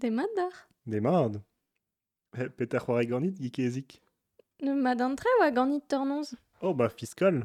Demat 0.00 0.28
d'ar? 0.34 0.54
Demat. 0.86 1.32
Peter 2.56 2.80
c'hoare 2.80 3.04
ganit 3.06 3.36
gikezik 3.42 4.00
Ne 4.62 4.72
mad 4.74 5.00
an 5.02 5.16
tre 5.16 5.30
oa 5.40 5.50
ganit 5.50 5.84
tornonz 5.90 6.28
Oh 6.62 6.72
ba 6.74 6.88
fiskal 6.88 7.36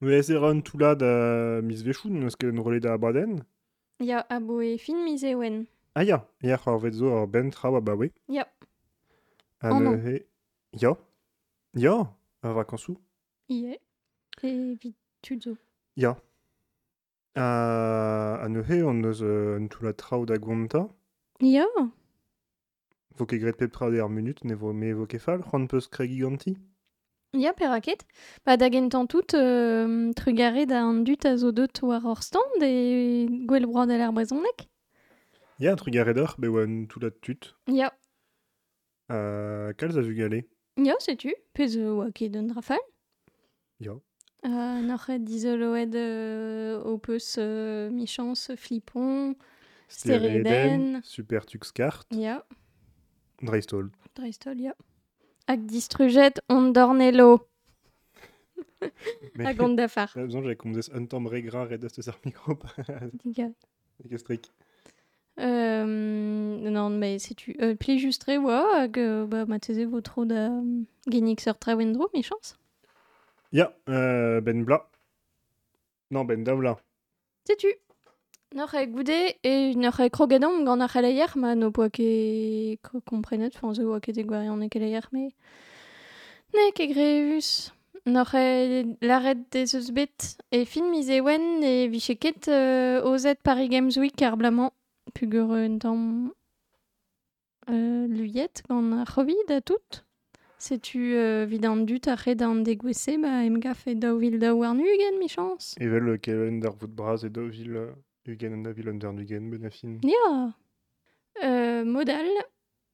Ne 0.00 0.20
e 0.34 0.36
ran 0.42 0.62
toulad 0.62 1.02
a 1.02 1.60
mis 1.60 1.82
vechoun 1.86 2.22
eus 2.22 2.36
ket 2.36 2.48
an 2.48 2.80
da 2.80 2.94
abaden 2.94 3.44
Ya 4.00 4.24
a 4.30 4.40
bo 4.40 4.60
e 4.62 4.78
fin 4.78 5.04
mis 5.04 5.22
e 5.22 5.34
oen. 5.34 5.66
Ah 5.94 6.02
ya, 6.02 6.18
ya 6.40 6.56
c'hoar 6.56 6.80
vet 6.82 6.94
zo 6.94 7.08
ar 7.18 7.26
ben 7.26 7.50
traoù 7.50 7.72
ba 7.74 7.80
bawe 7.80 8.06
Ya. 8.28 8.44
An 9.60 9.86
oh, 9.86 10.08
e... 10.12 10.26
Ya. 10.72 10.92
Ya 11.74 11.96
Ar 12.42 12.54
vakansou. 12.54 12.96
Ie. 13.48 13.78
E 14.42 14.74
vit 14.80 14.96
tud 15.22 15.42
zo. 15.42 15.56
Ya. 15.96 16.16
Ha, 17.36 18.40
an 18.44 18.56
ehe 18.56 18.82
an 18.90 19.04
eus 19.04 19.20
an 19.20 19.68
toulad 19.68 19.96
traoù 19.96 20.24
da 20.26 20.36
gonta 20.38 20.88
Ya. 21.40 21.66
Vo 23.16 23.26
ket 23.26 23.40
gret 23.40 23.58
pep 23.58 23.72
trao 23.72 23.90
ar 24.02 24.08
minut, 24.08 24.44
ne 24.44 24.54
vo 24.54 24.72
me 24.72 24.92
vo 24.92 25.06
ket 25.06 25.22
fall, 25.22 25.42
c'hoant 25.42 25.66
peus 25.70 25.86
kre 25.88 26.06
giganti. 26.08 26.56
Ya 27.34 27.52
peraket. 27.52 28.04
Ba 28.46 28.56
da 28.56 28.68
gentan 28.70 29.06
tout 29.06 29.34
euh, 29.34 30.12
trugare 30.14 30.66
da 30.66 30.84
an 30.86 31.02
dut 31.04 31.24
a 31.24 31.36
zo 31.36 31.50
deut 31.50 31.82
war 31.82 32.04
ur 32.04 32.22
stand 32.22 32.62
e 32.62 33.26
gwell 33.46 33.66
broad 33.66 33.90
al 33.90 34.02
ar 34.02 34.12
brezonek. 34.12 34.68
Ya, 35.58 35.72
à 35.74 36.04
redor, 36.04 36.34
be 36.38 36.48
oa 36.48 36.64
un 36.64 36.86
tout 36.86 37.00
la 37.00 37.10
tut. 37.10 37.54
Ya. 37.68 37.92
Uh, 39.08 39.72
kalz 39.76 39.96
a 39.96 40.02
vu 40.02 40.14
gale. 40.14 40.44
Ya, 40.76 40.94
setu. 40.98 41.32
Pez 41.52 41.76
euh, 41.76 41.94
oa 41.94 42.10
ket 42.12 42.36
un 42.36 42.48
drafal. 42.48 42.78
Ya. 43.80 43.92
Euh, 44.44 44.80
Noc'h 44.82 45.18
dizoloed 45.18 45.94
euh, 45.94 46.82
o 46.84 46.98
peus 46.98 47.36
euh, 47.38 47.90
michans 47.90 48.50
flipon. 48.56 49.34
Stereden. 49.94 51.00
Super 51.02 51.46
Tux 51.46 51.72
Kart, 51.72 52.06
Ya. 52.12 52.44
Dreistol. 53.42 53.90
Dreistol, 54.14 54.60
ya. 54.60 54.74
Hag 55.46 55.66
distrujet 55.66 56.40
on 56.48 56.72
dornelo. 56.72 57.46
Mais 59.34 59.44
Hag 59.46 59.60
on 59.60 59.70
dafar. 59.74 60.10
J'ai 60.14 60.22
besoin, 60.22 60.42
j'avais 60.42 60.56
comme 60.56 60.78
un 60.92 61.04
temps 61.06 61.20
gra 61.22 61.64
red 61.64 61.80
de 61.80 62.08
ar 62.08 62.18
micro. 62.24 62.58
Diga. 63.24 63.48
Kestrik. 64.08 64.50
Euh, 65.40 65.84
non, 65.86 66.90
mais 66.90 67.18
c'est 67.18 67.34
tu. 67.34 67.56
Euh, 67.60 67.74
pli 67.74 67.98
justre 67.98 68.30
oa 68.38 68.82
hag 68.82 68.98
euh, 68.98 69.26
ba 69.26 69.46
ma 69.46 69.58
teze 69.58 69.84
vo 69.84 70.00
tro 70.00 70.24
da 70.24 70.48
um, 70.48 70.84
genik 71.10 71.40
sur 71.40 71.58
trawendro, 71.58 72.08
michans. 72.14 72.54
Ya, 73.52 73.74
euh, 73.88 74.40
Ben 74.40 74.64
Bla. 74.64 74.88
Non, 76.10 76.24
Ben 76.24 76.44
Davla. 76.44 76.78
C'est 77.44 77.56
tu. 77.56 77.72
Noc'h 78.54 78.74
e 78.78 78.86
goude 78.86 79.34
e 79.42 79.74
noc'h 79.74 80.00
e 80.04 80.10
krogadom 80.14 80.64
gant 80.64 80.80
ar 80.84 80.90
c'haleier 80.92 81.32
ma 81.36 81.56
no 81.58 81.72
poa 81.74 81.88
ket 81.90 82.78
ko- 82.86 83.02
komprenet, 83.02 83.56
enfin 83.56 83.74
zo 83.74 83.88
oa 83.90 84.00
ket 84.00 84.18
e 84.18 84.24
gwarion 84.24 84.62
e 84.62 84.68
keleier, 84.70 85.08
me... 85.10 85.32
Ne, 86.54 86.70
ke 86.70 86.86
grevus. 86.86 87.72
Noc'h 88.06 88.36
e 88.38 88.84
laret 89.02 89.42
des 89.50 89.74
eus 89.74 89.90
bet 89.96 90.36
e 90.54 90.62
fin 90.70 90.86
miz 90.92 91.10
ewen 91.10 91.64
e 91.66 91.88
viche 91.90 92.14
ket 92.14 92.46
euh, 92.46 93.02
ozet 93.02 93.42
Paris 93.42 93.68
Games 93.72 93.98
Week 93.98 94.22
ar 94.22 94.36
blamant 94.36 94.70
pugur 95.14 95.50
un 95.50 95.78
tamm 95.78 96.30
euh, 97.70 98.06
luyet 98.06 98.62
gant 98.68 98.92
ar 99.00 99.10
c'hovid 99.10 99.50
a 99.50 99.60
tout. 99.62 100.04
Setu 100.58 101.16
euh, 101.18 101.44
vid 101.44 101.64
an 101.66 101.82
dut 101.88 102.06
ar 102.06 102.22
red 102.22 102.40
an 102.46 102.62
degwese, 102.62 103.18
ba 103.18 103.42
em 103.42 103.58
gaf 103.58 103.88
e 103.90 103.96
daou 103.98 104.22
vil 104.22 104.38
daou 104.38 104.62
ar 104.62 104.76
nugen, 104.78 105.18
mi 105.18 105.26
chans. 105.28 105.74
Evel 105.80 106.20
Kevin 106.20 106.60
dar 106.62 106.72
vout 106.78 106.94
braz 106.94 107.24
et 107.24 107.30
dovil 107.30 107.90
euh, 108.28 108.32
Ugen 108.32 108.52
an 108.52 108.62
davil 108.62 108.88
under 108.88 109.12
Nugen, 109.12 109.50
benafin. 109.50 110.00
Ja. 110.02 110.54
Euh, 111.42 111.84
modal, 111.84 112.26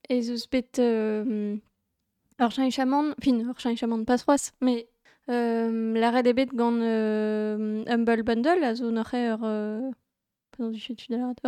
ez 0.09 0.31
eus 0.31 0.47
bet 0.51 0.79
euh, 0.79 1.57
ur 2.41 2.51
cheñch 2.51 2.75
chamand, 2.75 3.15
fin, 3.23 4.05
pas 4.05 4.19
froaz, 4.19 4.53
mais 4.61 4.89
euh, 5.29 5.95
la 5.95 6.11
red 6.11 6.27
ebet 6.27 6.47
gant 6.47 6.81
euh, 6.81 7.85
Humble 7.87 8.23
Bundle, 8.23 8.65
a 8.65 8.75
zo 8.75 8.91
noc'h 8.91 9.15
ur, 9.15 9.41
euh, 9.45 9.91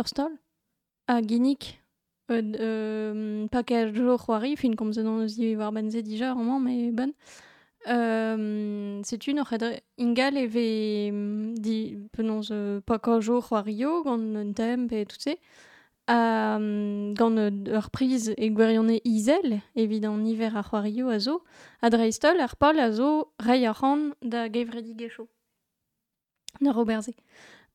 stall, 0.05 0.37
a 1.07 1.17
euh, 1.17 2.41
euh, 2.59 3.47
fin 4.55 4.73
eus 4.73 5.55
war 5.57 5.71
setu 7.85 9.33
noc'h 9.33 9.53
ed 9.53 9.81
ingal 9.97 10.37
e 10.37 10.47
ve 10.47 11.11
mm, 11.11 11.55
di 11.55 11.97
penaos 12.11 12.49
euh, 12.51 12.79
package 12.81 13.25
jo 13.25 13.41
c'hoario 13.41 14.03
gant 14.03 14.35
un 14.35 14.53
temp 14.53 14.91
et 14.91 15.05
tout 15.05 15.19
se. 15.19 15.35
Um, 16.09 17.13
gant 17.13 17.37
euh, 17.37 17.77
ur 17.77 17.89
priz 17.89 18.33
e 18.37 18.49
gwerionne 18.49 18.99
izel, 19.05 19.61
niver 19.75 20.55
ar 20.55 20.65
c'hoario 20.69 21.09
a 21.09 21.19
zo, 21.19 21.43
a 21.81 21.89
dreistol 21.89 22.39
ar 22.41 22.55
pol 22.57 22.79
a 22.79 22.91
zo 22.91 23.33
rei 23.39 23.65
ar 23.65 23.75
ran 23.79 24.13
da 24.21 24.49
gevredi 24.49 24.95
gecho. 24.95 25.27
Na 26.61 26.71
roberze. 26.71 27.13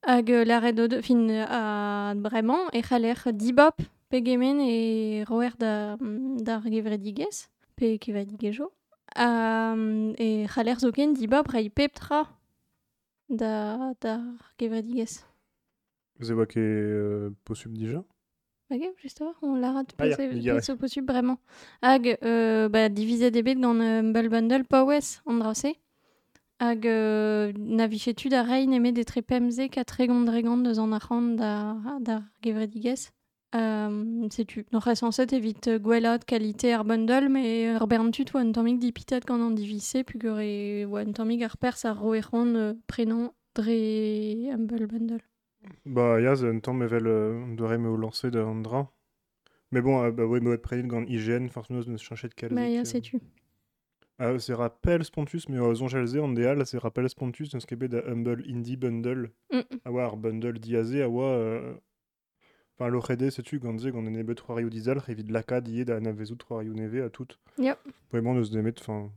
Hag 0.03 0.31
euh, 0.31 0.45
la 0.45 0.61
red 0.61 1.03
fin 1.03 1.29
euh, 1.31 1.45
a 1.49 2.15
bremañ 2.15 2.69
e 2.73 2.83
c'haler 2.83 3.33
dibop 3.33 3.81
pegemen 4.09 4.61
e 4.61 5.25
roer 5.27 5.57
da, 5.59 5.97
mm, 5.97 6.43
d'ar 6.43 6.63
gevredi 6.63 7.15
gez, 7.15 7.49
pe 7.77 7.99
kevadi. 7.99 8.37
E 9.19 10.47
c'haler 10.47 10.79
zo 10.79 10.93
ken 10.93 11.13
dibop 11.15 11.49
rei 11.49 11.69
pep 11.71 11.95
tra 11.95 12.27
da, 13.29 13.93
gez. 14.59 15.25
Vous 16.19 16.31
avez 16.31 16.47
que 16.47 16.59
euh, 16.59 17.31
possible 17.45 17.77
déjà? 17.79 18.03
Ok, 18.71 18.83
juste 18.99 19.23
avant, 19.23 19.33
on 19.43 19.55
la 19.57 19.73
rate 19.73 19.95
Ah, 19.99 20.09
pas, 20.09 20.61
c'est 20.61 20.77
possible 20.77 21.07
vraiment. 21.11 21.39
Hag, 21.81 22.19
euh, 22.23 22.69
bah, 22.69 22.89
divisé 22.89 23.31
des 23.31 23.43
bêtes 23.43 23.61
dans 23.61 23.71
un 23.75 24.01
Humble 24.01 24.29
Bundle, 24.29 24.65
pas 24.65 24.85
ouest, 24.85 25.23
andrasé. 25.27 25.79
Hag, 26.59 26.87
euh, 26.87 27.53
na 27.57 27.87
vichetu 27.87 28.29
da 28.29 28.43
rein 28.43 28.73
eme 28.73 28.93
des 28.93 29.05
trepemze 29.05 29.69
ka 29.71 29.85
tregont 29.85 30.23
dregont 30.23 30.59
deus 30.59 30.79
an 30.81 30.93
arc'hant 30.93 31.37
da, 31.37 31.77
da. 32.01 32.23
Euh, 33.55 34.29
c'est 34.31 34.45
tu. 34.45 34.67
Non, 34.73 34.81
censé 34.81 35.27
évite 35.33 35.71
gwelat 35.79 36.19
qualité 36.19 36.75
ar 36.75 36.85
bundle, 36.85 37.29
mais 37.31 37.69
ar 37.69 37.87
berntut 37.87 38.27
oa 38.35 38.41
un 38.41 38.53
tammig 38.53 38.79
dipitat 38.79 39.21
gant 39.21 39.41
an 39.41 39.51
divise, 39.51 40.03
pugure 40.07 40.43
oa 40.87 41.01
un 41.01 41.13
tammig 41.13 41.43
ar 41.43 41.57
pers 41.57 41.85
ar 41.85 41.99
roeron 41.99 42.55
euh, 42.55 42.75
prenon 42.87 43.33
dre 43.55 44.53
Humble 44.53 44.87
Bundle. 44.87 45.23
Bah, 45.87 46.21
ya, 46.21 46.33
un 46.33 46.61
temps 46.61 46.75
mevel 46.75 47.07
euh, 47.07 47.45
on 47.45 47.55
devrait 47.55 47.79
me 47.79 47.95
lancer 47.97 48.29
Andra. 48.37 48.93
Mais 49.73 49.81
bon, 49.81 50.03
euh, 50.03 50.11
bah 50.11 50.25
ouais, 50.25 50.41
mais 50.41 50.59
près 50.59 50.83
gant 50.83 51.05
IGN, 51.05 51.49
forcément, 51.49 51.81
ne 51.81 51.85
de 51.85 52.35
calze. 52.35 52.55
Bah, 52.55 52.69
ya, 52.69 52.85
c'est 52.85 53.01
tu. 53.01 53.19
Ah, 54.19 54.39
c'est 54.39 54.55
rappel 54.55 55.05
Spontus, 55.05 55.49
mais 55.49 55.61
aux 55.61 55.83
Angelze, 55.83 56.19
en 56.19 56.29
DL, 56.29 56.67
c'est 56.67 56.79
rappel 56.79 57.09
Spontus, 57.09 57.51
dans 57.51 57.61
ce 57.61 57.67
qu'il 57.67 57.79
y 57.81 57.97
a 57.97 58.09
Humble 58.09 58.43
Indie 58.49 58.77
Bundle. 58.77 59.31
Mm. 59.53 59.61
Awa 59.85 60.05
ar 60.05 60.17
bundle 60.17 60.59
diazé, 60.59 61.03
awa... 61.03 61.79
Euh... 62.81 62.85
Enfin, 62.85 62.89
l'ORD, 62.89 63.31
c'est-tu, 63.31 63.59
gandze, 63.59 63.87
gant 63.87 64.07
en 64.07 64.15
ebe 64.15 64.35
3 64.35 64.57
rio 64.57 64.69
dizal, 64.69 64.99
revid 64.99 65.31
laka 65.31 65.61
die 65.61 65.85
da 65.85 66.01
navezu 66.01 66.37
3 66.37 66.61
rio 66.61 66.75
neve 66.75 67.03
à 67.03 67.11
tout. 67.11 67.29
Yep. 67.59 67.79
Vraiment, 68.13 68.35
nous 68.35 68.49
demet, 68.49 68.75
enfin... 68.79 69.11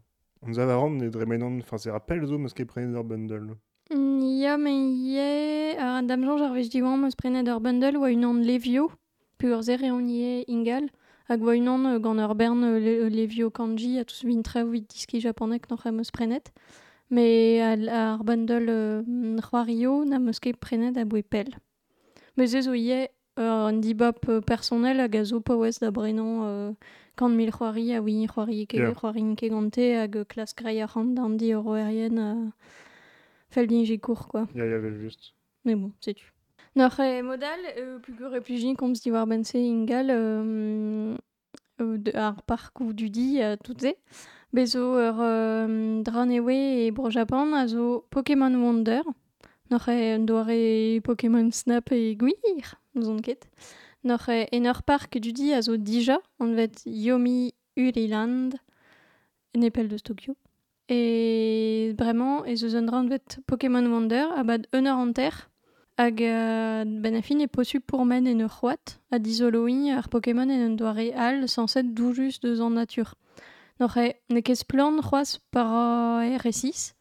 On 0.43 0.57
a 0.57 0.65
varan, 0.65 0.89
ne 0.89 1.07
dremenan, 1.09 1.59
enfin, 1.59 1.77
c'est 1.77 1.91
rappel 1.91 2.25
zo, 2.25 2.39
parce 2.39 2.55
qu'il 2.55 2.65
prenne 2.65 2.91
leur 2.91 3.03
bundle. 3.03 3.55
Ya, 3.91 4.57
me 4.57 4.71
ie, 4.71 5.77
ar 5.77 6.01
dam 6.03 6.23
Jean 6.23 6.37
jar 6.37 6.53
vez 6.53 6.69
diwan 6.69 6.97
meus 6.97 7.15
prenet 7.15 7.47
ur 7.47 7.59
bundle 7.59 7.97
oa 7.97 8.09
un 8.09 8.23
an 8.23 8.39
levio, 8.41 8.87
pu 9.37 9.51
ur 9.51 9.61
zere 9.61 9.91
on 9.91 10.07
ie 10.09 10.45
ingal, 10.47 10.87
hag 11.27 11.43
oa 11.43 11.53
un 11.53 11.67
an 11.67 11.85
euh, 11.85 11.99
gant 11.99 12.17
ur 12.17 12.33
bern 12.33 12.63
le, 12.79 13.09
levio 13.09 13.51
kanji 13.51 13.99
a 13.99 14.05
tous 14.05 14.23
vin 14.25 14.41
vit 14.71 14.87
diski 14.89 15.19
japonek 15.19 15.69
noc'h 15.69 15.85
a 15.85 15.91
meus 15.91 16.09
prenet. 16.09 16.53
Me 17.11 17.59
ar 17.61 18.23
bundle 18.23 19.03
c'hoario 19.43 20.05
na 20.05 20.17
meus 20.17 20.39
ket 20.39 20.57
prenet 20.57 20.97
a 20.97 21.05
boe 21.05 21.21
pel. 21.21 21.51
Meus 22.37 22.55
ez 22.55 22.67
o 22.67 22.73
ie 22.73 23.09
euh, 23.39 23.67
an 23.69 23.73
dibop 23.73 24.27
euh, 24.29 24.41
personnel 24.41 24.99
hag 24.99 25.15
a 25.15 25.23
zo 25.23 25.39
pa 25.41 25.55
ouez 25.55 25.79
da 25.79 25.91
brenon 25.91 26.43
euh, 26.43 26.71
kant 27.15 27.29
mil 27.29 27.51
c'hoari 27.51 27.93
a 27.95 28.01
oui 28.01 28.27
c'hoari 28.27 28.67
ke, 28.67 28.77
Yeah. 28.77 28.93
c'hoari 28.93 29.35
ke 29.35 29.49
gante 29.49 29.77
hag 30.01 30.15
euh, 30.17 30.23
klas 30.25 30.53
grei 30.55 30.81
a 30.81 30.85
rand 30.85 31.13
d'an 31.15 31.29
di 31.37 31.51
euro 31.53 31.75
erien 31.75 32.17
a 32.17 32.35
fel 33.49 33.67
quoi. 34.01 34.47
Ya, 34.55 34.65
ya, 34.65 34.79
vel 34.79 34.97
juste. 34.99 35.33
Mais 35.65 35.75
bon, 35.75 35.91
c'est 35.99 36.13
tu. 36.13 36.31
Noc'h 36.75 36.99
e 36.99 37.21
modal, 37.21 37.59
euh, 37.77 37.99
pugur 37.99 38.31
replugi 38.31 38.75
kom 38.75 38.95
sti 38.95 39.11
war 39.11 39.27
bense 39.27 39.55
ingal 39.55 40.07
euh, 40.09 41.17
euh, 41.81 41.97
de- 41.97 42.15
ar 42.15 42.41
park 42.43 42.79
ou 42.79 42.93
du 42.93 43.09
di 43.09 43.41
a 43.41 43.57
tout 43.57 43.77
ze. 43.79 43.93
Bezo 44.53 44.79
ur 44.99 45.17
euh, 45.19 46.01
dran 46.01 46.29
ewe 46.29 46.87
e 46.87 46.91
bro 46.91 47.09
Japan 47.09 47.53
a 47.53 47.67
zo 47.67 48.05
Pokémon 48.09 48.53
Wonder. 48.55 49.03
Noc'h 49.71 49.87
e 49.87 50.15
un 50.15 50.25
doare 50.25 50.99
Pokémon 51.01 51.49
Snap 51.49 51.93
e 51.93 52.15
gwir, 52.15 52.75
nous 52.93 53.07
on 53.07 53.21
ket. 53.21 53.47
Noc'h 54.03 54.27
e 54.27 54.49
en 54.51 54.65
ur 54.65 54.83
park 54.83 55.17
du 55.17 55.31
di 55.31 55.53
a 55.53 55.61
zo 55.61 55.77
dija, 55.77 56.19
on 56.39 56.55
vet 56.55 56.81
Yomi 56.85 57.53
Uriland, 57.77 58.59
Nepal 59.55 59.87
de 59.87 59.97
Tokyo. 59.97 60.35
Et 60.89 61.95
vraiment, 61.97 62.43
et 62.43 62.57
zo 62.57 62.67
zon 62.67 62.81
dran 62.81 63.07
vet 63.07 63.39
Pokémon 63.47 63.85
Wonder, 63.85 64.27
a 64.35 64.43
bad 64.43 64.67
un 64.73 64.85
eur 64.85 64.97
an 64.97 65.13
ter, 65.13 65.49
hag 65.97 66.21
euh, 66.21 66.83
ben 66.85 67.15
a 67.15 67.21
fin 67.21 67.39
e 67.39 67.47
possu 67.47 67.79
pour 67.79 68.03
men 68.03 68.27
en 68.27 68.39
ur 68.41 68.51
c'hoat, 68.51 68.99
a 69.09 69.19
dizoloin 69.19 69.95
ar 69.95 70.09
Pokémon 70.09 70.49
en 70.49 70.65
un 70.67 70.75
doare 70.75 71.13
al 71.15 71.47
sanset 71.47 71.83
doujus 71.95 72.41
deus 72.41 72.59
an 72.59 72.71
natur. 72.71 73.15
Noc'h 73.79 74.03
e 74.03 74.15
ne 74.29 74.41
ket 74.41 74.67
plan 74.67 74.99
c'hoaz 74.99 75.39
par 75.49 76.25
e 76.27 76.35
R6, 76.35 76.91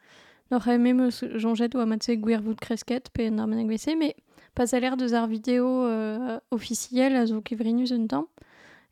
e 0.50 0.78
mem 0.78 1.00
eus 1.00 1.22
jonget 1.38 1.74
oa 1.74 1.86
matse 1.86 2.16
gwervout 2.16 2.60
kresket 2.60 3.10
pe 3.12 3.28
an 3.28 3.38
armeneg 3.38 3.68
vese, 3.68 3.94
me 3.96 4.14
pas 4.54 4.74
a 4.74 4.80
l'air 4.80 4.96
deus 4.96 5.12
ar 5.12 5.28
video 5.28 5.86
euh, 5.86 6.38
officiel 6.50 7.16
a 7.16 7.26
zo 7.26 7.40
kevrinus 7.40 7.92
un 7.92 8.06
tamm. 8.06 8.26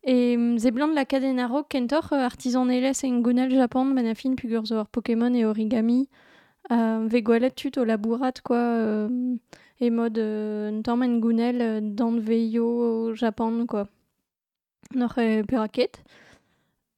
E 0.06 0.56
ze 0.58 0.70
blant 0.70 0.94
la 0.94 1.04
cadenaro 1.04 1.64
kentor 1.64 2.12
euh, 2.12 2.24
artisan 2.24 2.68
eles 2.70 3.02
en 3.04 3.20
gounel 3.20 3.50
Japon 3.50 3.86
ben 3.94 4.06
a 4.06 4.14
fin 4.14 4.36
pugur 4.36 4.66
zo 4.66 4.78
ar 4.78 4.86
Pokémon 4.86 5.34
e 5.34 5.44
origami, 5.44 6.08
euh, 6.70 7.06
ve 7.08 7.22
gwalet 7.22 7.50
tut 7.50 7.76
o 7.78 7.84
labourat 7.84 8.40
quoi, 8.44 8.56
euh, 8.56 9.36
et 9.80 9.90
mode 9.90 10.18
euh, 10.18 10.70
un 10.70 10.82
tamm 10.82 11.02
en 11.02 11.18
gounel 11.18 11.60
euh, 11.60 11.80
dan 11.82 12.18
veio 12.20 12.64
au 12.64 13.14
Japon 13.14 13.66
quoi. 13.66 13.88
Noc'h 14.94 15.18
e 15.18 15.42
peraket. 15.42 16.02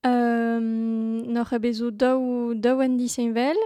Euh, 0.06 0.60
noc'h 0.60 1.54
e 1.54 1.58
bezo 1.58 1.90
daou, 1.90 2.54
daou 2.54 2.82
en 2.82 2.96
disenvel, 2.96 3.56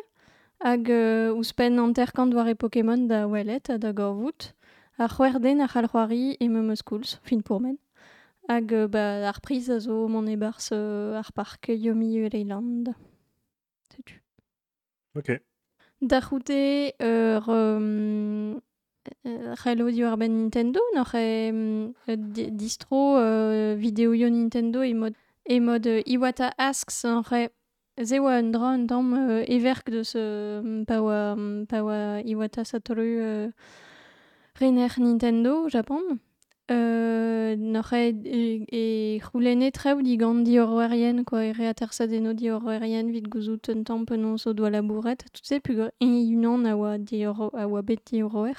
hag 0.60 0.88
euh, 0.90 1.32
ouzpen 1.34 1.78
an 1.78 1.92
terkant 1.92 2.32
war 2.34 2.48
e 2.48 2.54
Pokémon 2.54 3.06
da 3.08 3.26
welet 3.26 3.70
da 3.78 3.92
gorvout, 3.92 4.54
ar 4.98 5.10
c'hwerden 5.10 5.60
ar 5.60 5.68
c'halc'hoari 5.68 6.36
e 6.40 6.48
meum 6.48 6.70
eus 6.70 6.82
koulz, 6.82 7.18
fin 7.22 7.42
pourmen. 7.42 7.78
Hag 8.48 8.72
euh, 8.72 8.88
ba, 8.88 9.28
ar 9.28 9.40
priz 9.40 9.70
a 9.70 9.80
zo 9.80 10.08
mon 10.08 10.26
e 10.26 10.36
euh, 10.72 11.18
ar 11.18 11.32
park 11.32 11.68
Yomi 11.68 12.26
Island. 12.34 12.94
Setu. 13.90 14.20
Ok. 15.16 15.40
Da 16.00 16.20
c'houte 16.20 16.92
ur 20.04 20.16
ben 20.16 20.32
Nintendo, 20.32 20.80
e 21.14 21.50
euh, 22.08 22.16
di- 22.16 22.50
distro 22.52 23.16
euh, 23.18 23.74
videoio 23.76 24.28
Nintendo 24.28 24.82
e 24.82 24.94
mod, 24.94 25.14
e 25.44 25.60
mod 25.60 25.86
Iwata 26.06 26.52
Asks 26.58 27.04
re 27.30 27.50
ze 28.02 28.18
oa 28.18 28.38
un 28.40 28.50
dra 28.50 28.74
euh, 29.14 29.44
everk 29.46 29.88
euh, 30.16 30.84
oa 31.82 32.20
Iwata 32.24 32.64
Satoru 32.64 33.20
euh, 33.20 33.50
rener 34.58 34.88
Nintendo 34.98 35.68
Japon. 35.68 36.02
Euh, 36.70 37.56
noc'h 37.56 37.92
e, 37.92 38.08
e, 38.24 38.66
e 38.72 39.20
c'houlennet 39.20 39.70
traoù 39.70 40.00
digant 40.02 40.42
di 40.42 40.58
quoi, 41.24 41.48
e 41.48 41.52
reaterzadeno 41.52 42.32
di 42.32 42.48
horwerien 42.48 43.10
vid 43.12 43.28
gouzout 43.28 43.68
un 43.68 43.84
tamm 43.84 44.06
penaos 44.06 44.46
o 44.46 44.54
doa 44.54 44.70
labouret, 44.70 45.16
tout 45.30 45.44
se 45.44 45.60
pugur 45.60 45.90
e 46.00 46.06
di 46.98 47.26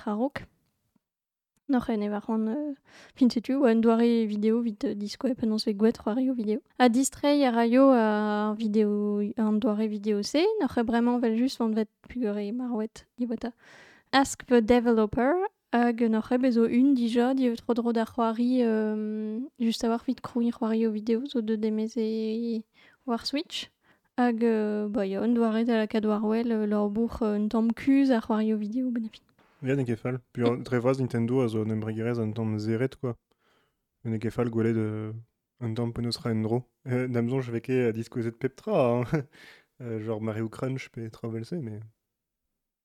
a 0.06 0.14
di. 0.14 0.46
Noc'h 1.68 1.90
e 1.90 1.98
ne 1.98 2.10
war 2.10 2.30
an, 2.30 2.48
euh, 2.48 2.74
fin 3.16 3.30
setu, 3.30 3.56
oa 3.56 3.72
un 3.72 3.82
doare 3.82 4.26
video 4.26 4.62
vid 4.62 4.84
euh, 4.86 4.94
disko 4.94 5.28
e 5.28 5.34
ve 5.34 5.74
gouet 5.74 5.98
c'hoari 5.98 6.30
o 6.30 6.34
video. 6.34 6.60
A 6.78 6.90
distrei 6.90 7.44
a 7.44 7.52
raio 7.52 7.90
a 7.92 8.54
video, 8.56 9.20
an 9.38 9.60
doare 9.60 9.88
video 9.88 10.22
se, 10.22 10.46
noc'h 10.62 10.78
e 10.78 10.84
bremañ 10.84 11.20
vel 11.20 11.38
just 11.38 11.58
vant 11.58 11.74
vet 11.74 11.90
pugur 12.08 12.38
e 12.38 12.52
marouet 12.52 13.06
Iwata. 13.20 13.52
Ask 14.12 14.46
the 14.46 14.62
developer, 14.62 15.34
hag 15.74 16.02
noc'h 16.10 16.32
e 16.34 16.38
bezo 16.38 16.64
un 16.66 16.94
dija 16.94 17.34
di 17.34 17.52
tro 17.56 17.74
dro 17.74 17.92
da 17.92 18.06
euh, 18.06 19.40
just 19.60 19.84
a 19.84 19.90
war 19.90 20.04
vit 20.06 20.22
o 20.36 20.92
video 20.92 21.26
zo 21.26 21.42
de 21.42 21.56
demez 21.56 21.96
war 23.06 23.26
Switch. 23.26 23.72
Hag 24.18 24.44
euh, 24.44 24.88
ba 24.88 25.04
ya 25.06 25.20
un 25.22 25.34
doare 25.34 25.66
da 25.66 25.76
la 25.76 25.88
kad 25.88 26.06
war 26.06 26.24
wel 26.24 26.50
euh, 26.50 26.66
lor 26.66 26.90
bourg 26.90 27.22
euh, 27.22 27.50
kuz 27.76 28.12
a 28.12 28.22
o 28.30 28.58
video 28.58 28.90
ben 28.90 29.10
a 29.66 29.68
fin. 29.68 29.70
Ya 29.70 29.76
ne 29.76 29.84
ket 29.84 29.96
fall. 29.98 30.20
Puis 30.34 30.44
mm. 30.44 30.64
tre 30.64 30.80
Nintendo 31.00 31.42
a 31.42 31.48
zo 31.48 31.62
an 31.62 31.70
embregerez 31.70 32.20
an 32.20 32.32
tamm 32.32 32.58
zeret, 32.60 32.96
quoi. 32.96 33.16
Ne 34.04 34.18
ket 34.18 34.32
fall 34.32 34.50
gwelet 34.50 34.76
euh, 34.76 35.14
un 35.60 35.74
tamm 35.74 35.94
penaos 35.94 36.18
ra 36.18 36.32
en 36.32 36.42
dro. 36.42 36.64
Euh, 36.88 37.08
Damzon 37.08 37.42
je 37.42 37.52
veke 37.52 37.88
a 37.90 37.92
diskozet 37.92 38.32
pep 38.32 38.56
tra, 38.56 39.02
hein. 39.02 39.04
euh, 39.82 40.00
genre 40.00 40.22
Mario 40.22 40.50
Crunch 40.50 40.90
pe 40.90 41.10
travel 41.10 41.46
se, 41.46 41.56
mais... 41.56 41.80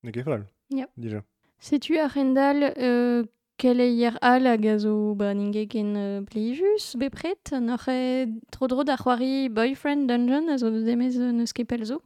Ne 0.02 0.10
ket 0.10 0.24
fall. 0.24 0.46
Yep. 0.70 0.90
Dija. 0.96 1.22
Setu 1.58 1.98
a 1.98 2.08
Rendal 2.08 2.72
euh, 2.78 3.24
kel 3.60 3.80
e 3.80 3.88
hier 3.92 4.16
al 4.22 4.46
a 4.46 4.78
zo 4.78 5.14
ba 5.14 5.34
ken 5.68 5.96
euh, 5.96 6.22
plijus 6.22 6.96
bepret, 6.96 7.52
noc'h 7.52 7.88
e 7.88 8.26
tro 8.50 8.66
dro 8.66 8.82
da 8.82 8.96
c'hoari 8.96 9.50
Boyfriend 9.50 10.08
Dungeon 10.08 10.48
a 10.48 10.56
zo 10.56 10.70
demez 10.70 11.18
euh, 11.18 11.32
neus 11.32 11.52
ket 11.52 11.68
zo. 11.84 12.00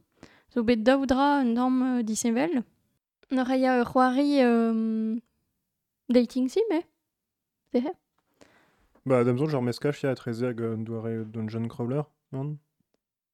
Bet 0.55 0.83
daou 0.83 1.05
dra 1.05 1.39
un 1.39 1.53
tamm 1.55 1.83
euh, 1.83 2.03
disevel. 2.03 2.63
Noc'h 3.31 3.51
e 3.51 3.57
ya 3.57 3.79
ur 3.81 3.85
c'hoari 3.85 4.41
euh, 4.43 5.17
dating 6.09 6.49
sim, 6.49 6.69
eh? 6.71 6.83
Sehe? 7.71 7.91
Ba, 9.05 9.23
damzon 9.23 9.49
genre 9.49 9.65
meskach 9.65 10.03
ya 10.03 10.15
treze 10.15 10.43
hag 10.43 10.61
un 10.61 10.83
doare 10.83 11.25
Dungeon 11.25 11.67
Crawler, 11.67 12.03
non? 12.31 12.57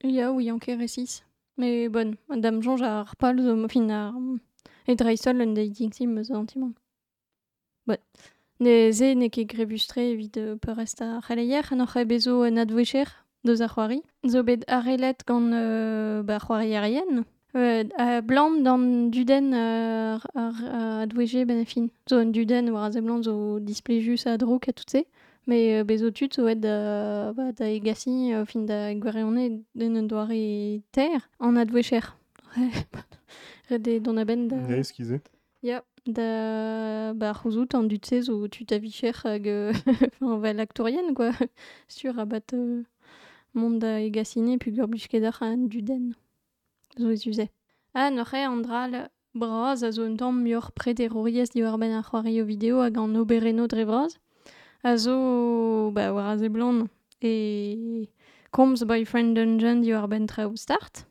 Ya, 0.03 0.31
oui, 0.31 0.49
anke 0.49 0.75
R6. 0.75 1.23
Me 1.57 1.89
bon, 1.89 2.15
dam 2.29 2.61
jonj 2.61 2.81
ar 2.83 3.15
pal 3.17 3.37
zo 3.39 3.55
fin 3.67 3.91
ar... 3.91 4.13
E 4.87 4.95
dreistol 4.95 5.41
un 5.41 5.53
dating 5.53 5.93
sim 5.93 6.17
eus 6.17 6.31
antimon. 6.31 6.73
Bon. 7.85 7.97
Ne 8.59 8.91
ze 8.91 9.13
ne 9.15 9.27
ket 9.29 9.45
grevustre 9.45 9.97
evit 9.97 10.37
euh, 10.37 10.55
peurest 10.55 11.01
ar 11.01 11.21
c'haleier, 11.25 11.65
noc'h 11.75 12.05
bezo 12.05 12.43
en 12.45 12.57
adwecher 12.57 13.09
deus 13.43 13.61
ar 13.61 13.69
c'hoari. 13.73 14.01
Zo 14.27 14.43
bet 14.43 14.65
arelet 14.67 15.23
gant 15.27 15.53
euh, 15.53 16.23
ba 16.23 16.39
c'hoari 16.39 16.75
arien. 16.75 17.25
Euh, 17.53 17.83
a 17.97 18.21
blant 18.21 18.63
dan 18.63 19.09
duden 19.11 19.53
euh, 19.53 20.17
ar, 20.35 20.55
ar 20.63 21.01
adweje 21.01 21.45
ben 21.45 21.59
a 21.59 21.65
fin. 21.65 21.89
Zo 22.09 22.23
duden 22.23 22.71
war 22.71 22.85
a 22.85 22.91
ze 22.91 23.01
blant 23.01 23.23
zo 23.23 23.59
displejus 23.59 24.25
a 24.25 24.37
drouk 24.37 24.69
a 24.69 24.73
tout. 24.73 25.03
Me 25.47 25.79
euh, 25.79 25.83
bezo 25.83 26.11
tud 26.11 26.33
zo 26.33 26.45
ed 26.47 26.61
da, 26.61 27.33
ba, 27.33 27.51
da 27.51 27.65
egasi 27.65 28.31
euh, 28.31 28.45
fin 28.45 28.65
da 28.65 28.93
gwerionne 28.93 29.63
den 29.73 29.97
un 29.97 30.07
doare 30.07 30.81
ter 30.91 31.27
an 31.39 31.57
adwecher. 31.57 32.15
Rede 33.69 33.99
don 33.99 34.17
a 34.17 34.25
ben 34.25 34.47
da... 34.47 34.55
Ya 34.69 34.77
eskize. 34.77 35.19
Ya, 35.63 35.83
da 36.05 37.13
ba 37.13 37.33
c'houzout 37.33 37.73
an 37.75 37.89
se 38.03 38.21
zo 38.21 38.47
tu 38.47 38.65
tavicher 38.65 39.13
hag 39.23 39.47
euh, 39.47 39.73
enfin, 40.21 40.39
vel 40.39 40.59
aktorien 40.59 41.13
quoi. 41.13 41.31
Sur 41.87 42.19
a 42.19 42.25
bat 42.25 42.53
euh, 42.53 42.83
mont 43.53 43.77
da 43.79 43.99
egasine 43.99 44.57
ar 45.25 45.41
an 45.41 45.67
duden. 45.67 46.13
Zo 46.97 47.09
ez 47.09 47.25
uze. 47.27 47.47
Ah, 47.93 48.09
noc'h 48.09 48.33
e 48.35 48.43
an 48.45 48.61
dral 48.63 49.09
braz 49.33 49.83
a 49.83 49.91
zo 49.91 50.03
un 50.03 50.17
tamm 50.17 50.43
preterroriez 50.75 51.49
di 51.51 51.63
war 51.63 51.77
ben 51.77 51.91
ar 51.91 52.03
c'hoari 52.03 52.41
o 52.41 52.45
video 52.45 52.81
hag 52.81 52.97
an 52.97 53.15
obereno 53.15 53.67
dre. 53.67 53.85
A 54.83 54.97
zo, 54.97 55.91
ba, 55.91 56.11
war 56.13 56.31
a 56.31 56.37
ze 56.37 56.49
blant 56.49 56.89
e 57.21 58.09
Boyfriend 58.51 59.35
Dungeon 59.37 59.81
di 59.81 59.93
war 59.93 60.07
ben 60.07 60.27
traoù 60.27 60.57
start. 60.57 61.05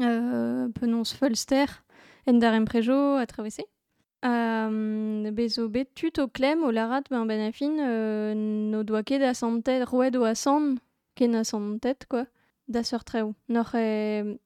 Euh, 0.00 0.68
penaos 0.74 1.12
Fulster 1.12 1.68
en 2.26 2.38
dar 2.38 2.54
emprejo 2.54 3.16
a 3.16 3.26
travesse. 3.26 3.62
Um, 4.20 5.22
bezo 5.32 5.68
bet 5.68 5.94
tut 5.94 6.18
o 6.18 6.28
klem 6.28 6.64
o 6.64 6.70
larat 6.70 7.08
ben 7.08 7.26
ben 7.26 7.48
a 7.48 7.52
fin 7.52 7.78
euh, 7.78 8.34
no 8.34 8.82
doa 8.82 9.04
ket 9.04 9.22
a 9.22 9.32
santet 9.34 9.86
o 9.92 10.24
a 10.24 10.34
san 10.34 10.80
ken 11.14 11.34
a 11.36 11.42
quoi 12.08 12.26
da 12.66 12.82
seur 12.82 13.04
treo. 13.04 13.34
Noc'h 13.48 13.74
e 13.74 14.38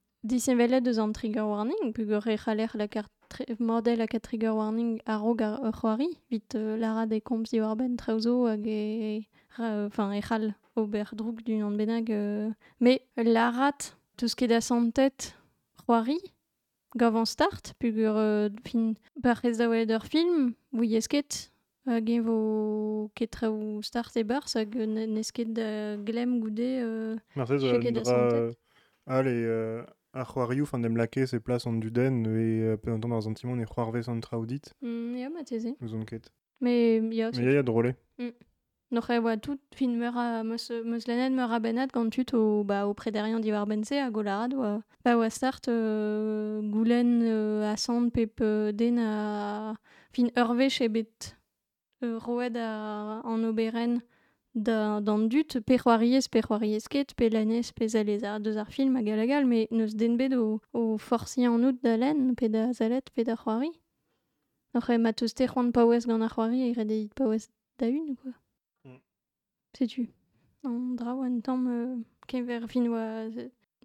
eus 0.86 0.98
an 0.98 1.12
trigger 1.12 1.46
warning. 1.46 1.92
C'haler 2.36 2.70
la 2.74 2.86
model 3.58 4.00
a 4.00 4.06
kat 4.06 4.22
trigger 4.22 4.54
warning 4.54 5.00
a 5.06 5.16
rog 5.18 5.42
ar 5.42 5.58
ur 5.64 5.72
c'hoari 5.72 6.08
vit 6.30 6.54
euh, 6.54 6.76
larat 6.76 7.12
e 7.12 7.20
komz 7.20 7.50
di 7.50 7.60
war 7.60 7.76
ben 7.76 7.96
treo 7.96 8.18
zo 8.20 8.46
hag 8.46 8.66
e 8.66 9.26
enfin 9.58 10.12
e 10.12 10.20
c'hal 10.20 10.54
ober 10.76 11.06
an 11.62 11.76
benag 11.76 12.10
euh, 12.10 12.50
me 12.80 12.98
larat 13.16 13.94
teus 14.16 14.34
ket 14.34 14.52
a 14.52 14.60
santet 14.60 15.34
c'hoari 15.80 16.18
gav 16.96 17.16
an 17.16 17.26
start 17.26 17.72
euh, 17.82 18.50
fin 18.64 18.94
barrez 19.16 19.56
da 19.58 19.68
welet 19.68 19.90
ur 19.96 20.04
film 20.04 20.54
ouiez 20.74 21.08
ket 21.08 21.50
hag 21.86 22.08
e 22.10 22.20
vo 22.20 23.10
ket 23.14 23.30
traoù 23.30 23.82
start 23.82 24.16
e 24.16 24.24
bars 24.24 24.54
hag 24.54 24.74
ne- 24.76 25.06
n'ez 25.06 25.30
ket 25.32 25.52
da 25.52 25.96
glem 25.96 26.40
goude 26.40 26.68
euh, 26.84 27.16
Marse 27.36 27.58
zo 27.58 27.66
Cheke 27.72 27.88
an 27.88 27.94
da 27.94 28.00
dra 28.00 28.12
santet. 28.12 28.58
al 29.06 29.26
e 29.26 29.36
euh, 29.56 29.82
ar 30.12 30.26
c'hoarioù 30.26 30.66
fan 30.66 30.82
dem 30.82 30.96
lake 30.96 31.26
se 31.26 31.38
plas 31.40 31.66
an 31.66 31.80
duden 31.80 32.24
e 32.26 32.28
euh, 32.28 32.76
pe 32.76 32.90
an 32.92 33.00
tamm 33.00 33.12
ar 33.16 33.22
zantimon 33.22 33.60
e 33.60 33.66
c'hoarvez 33.66 34.08
an 34.08 34.20
traoudit 34.20 34.72
mm, 34.82 35.16
ya 35.22 35.28
ma 35.30 35.42
teze 35.44 35.74
eus 35.80 35.92
on 35.92 36.04
ket. 36.04 36.30
me 36.60 36.74
ya 37.20 37.30
Me 37.36 37.44
ya 37.44 37.52
ya 37.58 37.62
drole. 37.62 37.94
Noc'h 38.92 39.08
e 39.10 39.18
oa 39.18 39.38
tout 39.38 39.58
fin 39.74 39.88
meur 39.96 40.12
a 40.18 40.44
meus, 40.44 40.70
meus 40.84 41.06
lennet 41.08 41.30
meur 41.32 41.50
a 41.50 41.58
benat 41.60 41.90
gant 41.94 42.10
tut 42.10 42.34
o, 42.34 42.62
ba, 42.62 42.84
o 42.86 42.92
prederian 42.92 43.40
di 43.40 43.50
war 43.50 43.64
bense 43.66 43.92
a 43.96 44.10
golarad 44.10 44.52
oa, 44.52 44.82
ba, 45.02 45.16
oa 45.16 45.30
start 45.30 45.68
euh, 45.68 46.60
goulen 46.60 47.22
euh, 47.24 47.72
a 47.72 47.76
sant 47.78 48.10
pep 48.10 48.40
euh, 48.42 48.70
den 48.70 48.98
a 48.98 49.74
fin 50.12 50.28
urvech 50.36 50.82
e 50.82 50.88
bet 50.88 51.34
euh, 52.04 52.18
roed 52.18 52.54
a, 52.58 53.22
an 53.24 53.44
oberen 53.48 54.02
da, 54.54 55.00
d'an 55.00 55.28
dut 55.28 55.60
pe 55.66 55.78
c'hoariez 55.78 56.28
pe 56.30 56.40
c'hoariez 56.42 56.88
ket 56.88 57.14
pe 57.14 57.28
lannez 57.28 57.72
pe 57.72 57.86
zalez 57.88 58.22
ar 58.24 58.40
deus 58.40 58.56
ar 58.56 58.70
film 58.70 58.96
a 58.96 59.02
gal 59.02 59.18
a 59.18 59.26
gal 59.26 59.44
me 59.44 59.66
neus 59.70 59.94
den 59.94 60.16
bet 60.16 60.32
o, 60.34 60.60
o 60.72 60.98
forsi 60.98 61.46
an 61.46 61.64
out 61.64 61.78
da 61.82 61.96
len 61.96 62.34
pe 62.34 62.48
da 62.48 62.72
zalet 62.72 63.10
pe 63.14 63.24
da 63.24 63.36
c'hoari 63.36 63.72
Après, 64.74 64.98
Paues 64.98 66.06
gant 66.06 66.22
ar 66.22 66.30
c'hoari 66.30 66.70
e 66.70 66.72
rede 66.72 67.08
Paues 67.14 67.48
da 67.78 67.86
un, 67.86 68.14
quoi. 68.14 68.32
Mm. 68.84 69.00
Sais-tu? 69.76 70.08
An 70.64 70.96
dra 70.96 71.14
oa 71.14 71.26
an 71.26 71.40
tamm 71.40 71.66
euh, 71.68 71.96
kever 72.26 72.66
fin 72.68 72.88
oa... 72.88 73.28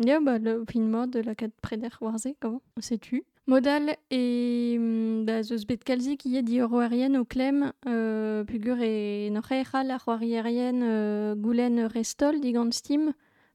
Ya, 0.06 0.20
bah, 0.22 0.38
le 0.38 0.64
fin 0.70 0.88
mod 0.88 1.10
de 1.12 1.20
la 1.20 1.36
kat 1.36 1.52
preder 1.62 1.98
warze, 2.00 2.36
comment? 2.40 2.62
Sais-tu? 2.80 3.24
Modal 3.48 3.96
e 4.12 4.78
mm, 4.78 5.24
ba, 5.26 5.42
zeus 5.42 5.64
bet 5.66 5.86
kalzik 5.88 6.26
ie 6.28 6.42
di 6.44 6.60
ur 6.60 6.68
c'hoarien 6.68 7.16
o 7.16 7.24
klem 7.24 7.72
euh, 7.88 8.44
pugur 8.44 8.82
e 8.84 9.30
n'oc'h 9.32 9.54
echal 9.56 9.88
ar 9.96 10.02
c'hoarierien 10.04 10.84
euh, 10.84 11.36
goulen 11.36 11.88
restol 11.88 12.42
digant 12.44 12.70
Steam 12.76 13.14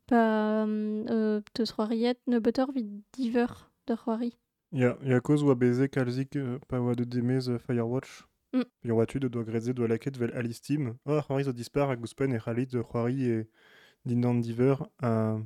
pa 0.08 0.64
mm, 0.64 1.04
euh, 1.12 1.40
teus 1.52 1.74
c'hoariet 1.76 2.16
ne 2.26 2.38
betor 2.38 2.72
vid 2.72 2.88
diver 3.12 3.52
d'ar 3.86 4.00
c'hoari. 4.00 4.32
Ya, 4.72 4.96
ya 5.04 5.20
koz 5.20 5.44
oa 5.44 5.54
beze 5.54 5.90
kalzik 5.92 6.36
euh, 6.36 6.58
pa 6.68 6.80
oa 6.80 6.94
de 6.94 7.04
demez 7.04 7.50
euh, 7.50 7.58
Firewatch. 7.58 8.24
Mm. 8.54 8.64
Pe 8.80 8.92
oa 8.92 9.04
tu 9.04 9.20
de 9.20 9.28
doa 9.28 9.44
greze 9.44 9.74
doa 9.76 9.88
laket 9.88 10.16
vel 10.16 10.32
ali 10.32 10.54
Steam. 10.54 10.94
Oh, 11.04 11.20
ar 11.20 11.26
c'hoari 11.28 11.44
zo 11.44 11.52
dispar 11.52 11.90
a 11.90 11.96
gouspen 11.96 12.32
e 12.32 12.38
c'halit 12.38 12.72
de 12.72 12.80
c'hoari 12.80 13.28
e 13.28 13.46
diver 14.40 14.88
a, 15.02 15.36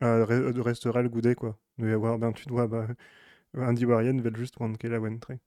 a 0.00 1.34
quoi. 1.34 1.56
De 1.78 1.92
avoir 1.94 2.18
ben 2.18 2.32
tu 2.34 2.44
dois 2.46 2.68
ba 2.68 2.84
un 2.84 2.84
diwarien 2.84 3.25
vel 3.56 4.36
just 4.36 4.60
oant 4.60 4.76
ket 4.78 4.90
la 4.90 5.00
wentre. 5.00 5.38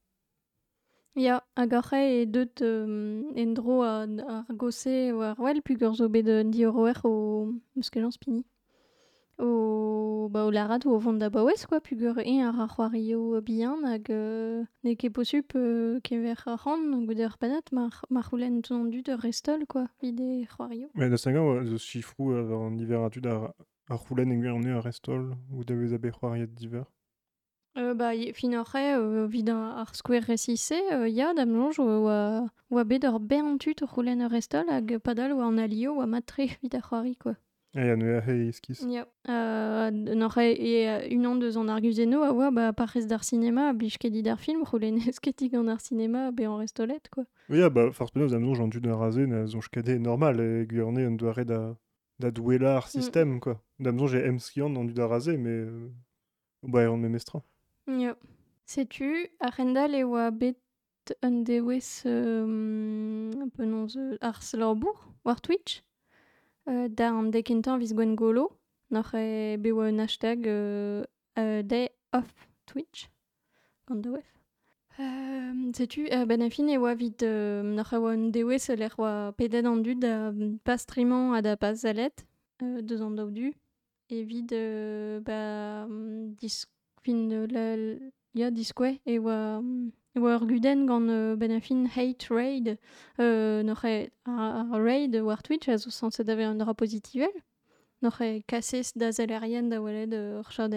Ya, 1.15 1.41
hag 1.57 1.73
ar 1.73 1.83
c'he 1.89 2.21
e 2.21 2.25
deut 2.25 2.61
euh, 2.61 3.23
en 3.35 3.53
dro 3.53 3.81
a, 3.81 4.05
ar 4.35 4.45
gose 4.55 5.11
war 5.11 5.35
wel 5.37 5.61
pugur 5.61 5.95
zo 5.95 6.07
bet 6.07 6.27
euh, 6.27 6.43
di 6.43 6.65
ur 6.65 6.75
oer 6.75 6.99
o 7.03 7.49
spini. 7.81 8.45
O, 9.39 10.27
ba, 10.29 10.43
o 10.45 10.51
larat 10.51 10.85
ou 10.85 10.95
o 10.95 10.99
vont 10.99 11.13
da 11.13 11.29
baouez, 11.29 11.65
quoi, 11.65 11.79
pugur 11.79 12.19
e 12.19 12.41
ar 12.43 12.59
ar 12.59 12.69
c'hoario 12.75 13.41
bihan 13.41 13.85
hag 13.87 14.11
euh, 14.11 14.65
ne 14.83 14.95
ket 14.95 15.09
posup 15.09 15.55
euh, 15.55 15.99
kever 16.03 16.35
ar 16.45 16.59
c'han 16.59 17.05
goude 17.07 17.21
ar 17.21 17.37
banat 17.39 17.71
mar, 17.71 18.05
mar 18.09 18.29
c'houlen 18.29 18.61
tout 18.61 18.75
an 18.75 18.85
dud 18.91 19.07
ur 19.07 19.19
restol, 19.19 19.65
quoi, 19.65 19.87
vid 20.01 20.19
e 20.19 20.45
c'hoario. 20.45 20.89
Mais 20.93 21.09
da 21.09 21.17
sengañ 21.17 21.39
oa 21.41 21.65
zo 21.65 21.77
chifrou 21.77 22.33
euh, 22.33 22.67
an 22.67 22.75
diver 22.75 23.03
a 23.03 23.09
tud 23.09 23.25
ar, 23.25 23.53
ar 23.89 23.99
c'houlen 24.03 24.31
e 24.31 24.41
gwerne 24.43 24.75
ar 24.75 24.83
restol 24.83 25.31
ou 25.51 25.63
da 25.63 25.73
vez 25.73 25.93
a 25.93 25.97
bet 25.97 26.11
c'hoariet 26.11 26.53
diver. 26.53 26.85
Euh, 27.79 27.93
ba, 27.93 28.13
ye- 28.13 28.33
fin 28.33 28.51
ar 28.53 28.75
euh, 28.75 29.25
vid 29.27 29.49
ar, 29.49 29.77
ar 29.79 29.95
skouer 29.95 30.19
resise, 30.19 30.73
euh, 30.91 31.07
ya, 31.07 31.33
dam 31.33 31.51
longe 31.53 31.79
oa, 31.79 32.45
oa 32.71 32.83
bet 32.83 33.05
ur 33.05 33.19
bern 33.19 33.57
tud 33.57 33.79
ur 33.81 33.87
c'houlen 33.87 34.21
ur 34.25 34.29
restol 34.29 34.67
hag 34.69 34.97
padal 34.99 35.31
oa 35.31 35.45
an 35.47 35.57
alio 35.57 35.93
oa 35.95 36.05
matre 36.05 36.49
vid 36.61 36.75
ar 36.75 36.81
c'hoari, 36.81 37.15
quoi. 37.15 37.35
E 37.75 37.85
ya 37.85 37.95
iskis. 38.49 38.81
Ya, 38.89 39.05
euh, 39.29 39.91
e 39.91 40.87
euh, 40.89 41.07
unan 41.15 41.35
deus 41.39 41.55
an 41.55 41.69
arguzeno 41.69 42.23
a 42.23 42.33
oa 42.33 42.49
ba 42.51 42.71
d'ar 43.07 43.23
cinéma 43.23 43.69
a 43.69 43.73
blij 43.73 43.97
ket 43.99 44.11
dit 44.11 44.27
ar 44.27 44.39
film 44.39 44.63
dig 45.37 45.53
an 45.55 45.67
ar 45.67 45.79
cinéma 45.79 46.31
be 46.31 46.41
an 46.47 46.57
restolet 46.57 47.01
quoi. 47.11 47.25
Oui, 47.47 47.61
ah 47.61 47.69
bah, 47.69 47.91
force 47.93 48.11
penaos 48.11 48.33
amzon 48.33 48.55
j'en 48.55 48.67
dud 48.67 48.87
a 48.87 48.95
raze 48.95 49.19
na 49.19 49.45
normal 49.99 50.39
e 50.41 50.65
an 50.81 51.15
doare 51.15 51.45
da, 51.45 51.75
da 52.19 52.31
douela 52.31 52.77
ar 52.77 52.87
système, 52.89 53.39
quoi. 53.39 53.61
D'amzon 53.79 54.07
j'ai 54.07 54.25
em 54.25 54.39
skiant 54.39 54.75
an 54.75 54.83
dud 54.83 54.99
raze, 55.07 55.29
mais 55.29 55.49
euh, 55.49 55.89
bah, 56.63 56.91
on 56.91 56.97
memestra. 56.97 57.43
Yo. 57.97 58.13
Setu, 58.65 59.25
ar 59.39 59.55
rendal 59.57 59.95
e 59.97 60.03
oa 60.03 60.29
bet 60.29 60.59
un 61.23 61.41
dewez 61.41 62.03
euh, 62.05 63.33
penons 63.57 63.95
euh, 63.97 64.15
ar 64.21 64.43
slorbour, 64.43 65.09
war 65.25 65.41
Twitch, 65.41 65.81
euh, 66.69 66.87
da 66.87 67.09
an 67.09 67.31
dekentan 67.33 67.79
viz 67.81 67.95
gwen 67.97 68.13
golo, 68.13 68.51
n'oc'h 68.93 69.15
e 69.17 69.57
be 69.57 69.73
oa 69.73 69.89
un 69.89 69.97
hashtag 70.05 70.45
euh, 70.45 71.03
euh, 71.39 71.63
day 71.63 71.89
off 72.13 72.29
Twitch, 72.67 73.09
gant 73.87 74.03
da 74.05 74.11
wef. 74.11 74.29
Euh, 74.99 75.71
setu, 75.73 76.05
euh, 76.13 76.27
ben 76.29 76.45
afin 76.45 76.69
e 76.69 76.77
oa 76.77 76.93
vid 76.93 77.23
euh, 77.23 77.63
n'oc'h 77.63 77.93
e 77.97 77.97
oa 77.97 78.13
un 78.13 78.29
devezh 78.29 78.69
l'er 78.77 78.93
oa 78.99 79.33
pedet 79.33 79.65
an 79.65 79.81
dud 79.81 80.05
da 80.05 80.31
pas 80.63 80.77
streamant 80.77 81.33
a 81.33 81.41
da 81.41 81.57
pas 81.57 81.73
zalet, 81.73 82.27
euh, 82.61 82.83
deus 82.83 83.01
an 83.01 83.17
daou 83.17 83.31
du, 83.31 83.55
vid 84.11 84.53
euh, 84.53 85.21
ba 85.21 85.87
dis 86.37 86.67
fin 87.03 87.31
euh, 87.31 87.47
la, 87.47 88.09
ya 88.35 88.51
diskwe 88.51 88.99
e 89.05 89.17
e 90.15 90.19
oa 90.19 90.35
ur 90.35 90.45
guden 90.47 90.85
euh, 91.09 91.35
ben 91.35 91.51
a 91.51 91.59
fin 91.59 91.85
hate 91.95 92.27
raid. 92.29 92.77
Euh, 93.19 93.63
n'oc'h 93.63 93.85
ar 94.25 94.81
raid 94.87 95.15
war 95.15 95.41
Twitch 95.43 95.69
a 95.69 95.77
zo 95.77 95.89
sanset 95.89 96.29
ave 96.29 96.45
un 96.45 96.55
dra 96.55 96.73
positivel 96.73 97.33
n'oc'h 98.01 98.21
e 98.21 98.43
kasez 98.47 98.91
da 98.95 99.11
da 99.69 99.81
welet 99.81 100.13
euh, 100.13 100.39
ur 100.39 100.67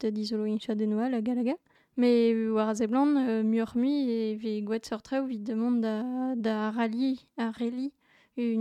da 0.00 0.10
dizolo 0.10 0.44
in 0.46 0.58
chadenoal 0.58 1.14
a 1.14 1.20
galaga. 1.20 1.56
Me 1.96 2.50
war 2.50 2.68
a 2.68 2.72
euh, 2.72 3.42
e 3.42 4.36
ve 4.36 4.62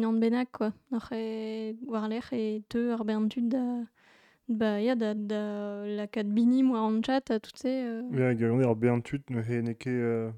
a 0.03 0.07
un 0.07 0.45
quoi. 0.51 0.71
N'oc'h 0.91 1.11
e 1.11 1.75
war 1.85 2.07
lec'h 2.07 2.33
e 2.33 2.63
ba 4.47 4.79
ya 4.79 4.95
da, 4.95 5.13
da 5.13 5.85
lakaat 5.85 6.27
binim 6.27 6.71
war 6.71 6.87
an 6.87 7.01
chat 7.01 7.29
a 7.31 7.39
tout 7.39 7.57
se 7.57 7.67
euh, 7.67 8.03
Ja, 8.11 8.29
ar 8.29 9.01
tud 9.01 9.23
ne 9.29 9.41
he 9.41 9.61
neke... 9.61 9.89
Euh, 9.89 10.31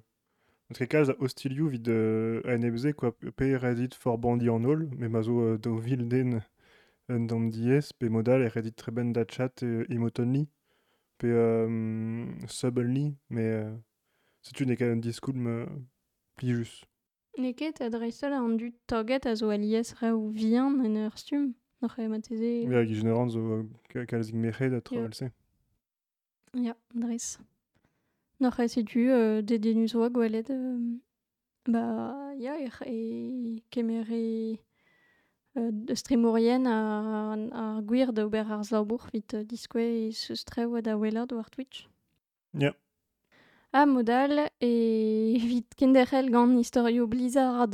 Notre 0.69 0.83
kalz 0.83 1.09
a 1.09 1.15
hostilioù 1.17 1.69
vid 1.69 1.87
euh, 1.87 2.41
a 2.43 2.57
nebze, 2.57 2.91
quoi. 2.91 3.13
Pe 3.13 3.55
redit 3.55 3.93
for 3.93 4.17
bandi 4.17 4.49
an 4.49 4.65
ol, 4.65 4.89
mais 4.97 5.07
ma 5.07 5.21
zo 5.21 5.39
euh, 5.39 5.57
do 5.57 5.77
vil 5.77 6.09
den 6.09 6.41
un 7.07 7.21
dam 7.21 7.49
diez, 7.49 7.93
pe 7.97 8.09
modal 8.09 8.41
e 8.43 8.49
redit 8.49 8.83
ben 8.91 9.13
da 9.13 9.23
chat 9.23 9.63
e 9.63 9.85
emotonli, 9.89 10.49
pe 11.19 11.27
euh, 11.27 12.25
subonly, 12.47 13.15
mais 13.29 13.47
euh, 13.47 13.71
setu 14.41 14.65
ne 14.65 14.75
ket 14.75 14.91
un 14.91 14.99
me 15.33 15.65
pli 16.35 16.49
jus. 16.49 16.83
Neket 17.37 17.79
an 17.79 18.57
torget 18.87 19.25
a 19.25 19.35
zo 19.35 19.49
alies 19.49 19.93
ou 20.03 20.31
vian 20.31 20.79
en 20.83 20.95
ur 21.05 21.17
stum. 21.17 21.53
N'ar 21.81 21.91
c'hell 21.93 22.09
mat 22.09 22.31
eze... 22.31 22.51
Ya, 22.65 22.83
gijin 22.85 23.11
ran 23.13 23.29
zo 23.29 23.41
kalzik 24.09 24.35
mec'hed 24.35 24.73
a 24.73 24.81
tra 24.81 25.03
alse. 25.05 25.31
Ya, 26.53 26.73
dres. 26.93 27.37
Noc'h 28.39 28.55
c'hell 28.57 28.69
setu 28.69 29.09
euh, 29.09 29.41
de 29.41 29.57
denus 29.57 29.93
oa 29.95 30.09
gwelet... 30.09 30.49
Euh, 30.49 30.97
ba, 31.67 32.33
ya, 32.39 32.57
e, 32.57 32.69
e 32.95 33.63
kemer 33.69 34.09
e... 34.11 34.59
Euh, 35.57 35.69
de 35.71 35.95
stremourien 35.95 36.65
a, 36.65 37.33
a 37.51 37.81
gwir 37.81 38.13
da 38.13 38.25
ober 38.25 38.45
ar 38.51 38.63
zaobour 38.63 39.07
vit 39.13 39.35
diskwe 39.49 39.85
e 40.07 40.11
seus 40.13 40.43
treo 40.45 40.81
da 40.81 40.97
welad 40.97 41.31
war 41.33 41.49
Twitch. 41.49 41.87
Ya. 42.53 42.73
A 43.71 43.85
modal 43.85 44.49
e 44.61 44.73
vit 45.49 45.73
kenderel 45.75 46.29
gant 46.29 46.57
historio 46.57 47.07
blizard 47.07 47.73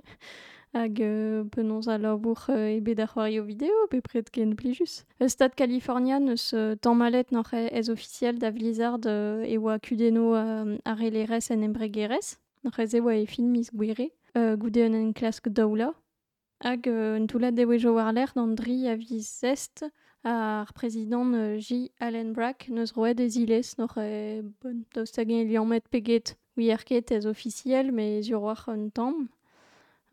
hag 0.74 1.00
euh, 1.00 1.44
penons 1.44 1.86
a 1.88 1.98
labour 1.98 2.46
euh, 2.48 2.76
ebet 2.76 2.98
ar 3.00 3.12
c'hoario 3.12 3.44
video, 3.44 3.72
bepred 3.90 4.30
ken 4.30 4.54
plijus. 4.56 5.04
E 5.20 5.28
stad 5.28 5.54
California 5.54 6.18
neus 6.18 6.52
euh, 6.52 6.74
tammalet 6.74 7.30
n'oc'h 7.30 7.54
ez 7.54 7.90
officiel 7.90 8.38
da 8.38 8.50
vlizard 8.50 9.06
euh, 9.06 9.46
e 9.46 9.56
oa 9.58 9.78
kudeno 9.78 10.34
euh, 10.34 10.76
ar 10.84 11.00
elerez 11.00 11.50
en 11.50 11.62
embregerez, 11.62 12.36
n'oc'h 12.64 12.80
ez 12.82 12.94
e 12.94 13.00
oa 13.00 13.14
e 13.14 13.26
film 13.26 13.54
iz 13.54 13.70
gwere, 13.70 14.10
euh, 14.36 14.56
goudeon 14.56 14.98
en 14.98 15.12
klask 15.12 15.48
daoula, 15.48 15.92
hag 16.60 16.88
euh, 16.88 17.20
n 17.22 17.28
toulad 17.30 17.58
wejo 17.70 17.96
ar 17.98 18.12
ler 18.12 18.34
d'an 18.34 18.56
dri 18.58 18.88
a 18.88 18.96
viz 18.96 19.44
est, 19.46 19.86
ar 20.24 20.72
prezident 20.72 21.34
euh, 21.34 21.60
J. 21.60 21.92
Allen 22.00 22.32
Brack 22.32 22.68
neus 22.68 22.92
roed 22.96 23.20
ez 23.20 23.36
ilez 23.38 23.76
n'oc'h 23.78 24.00
e 24.02 24.42
bon 24.60 24.82
daoustag 24.94 25.30
en 25.30 25.44
liammet 25.46 25.86
peget. 25.90 26.34
Oui, 26.56 26.70
ar 26.70 26.84
ket 26.84 27.10
ez 27.10 27.26
officiel, 27.26 27.90
mais 27.90 28.22
sur 28.22 28.38
ur 28.38 28.42
war 28.42 28.68
un 28.68 28.88
tamm, 28.88 29.28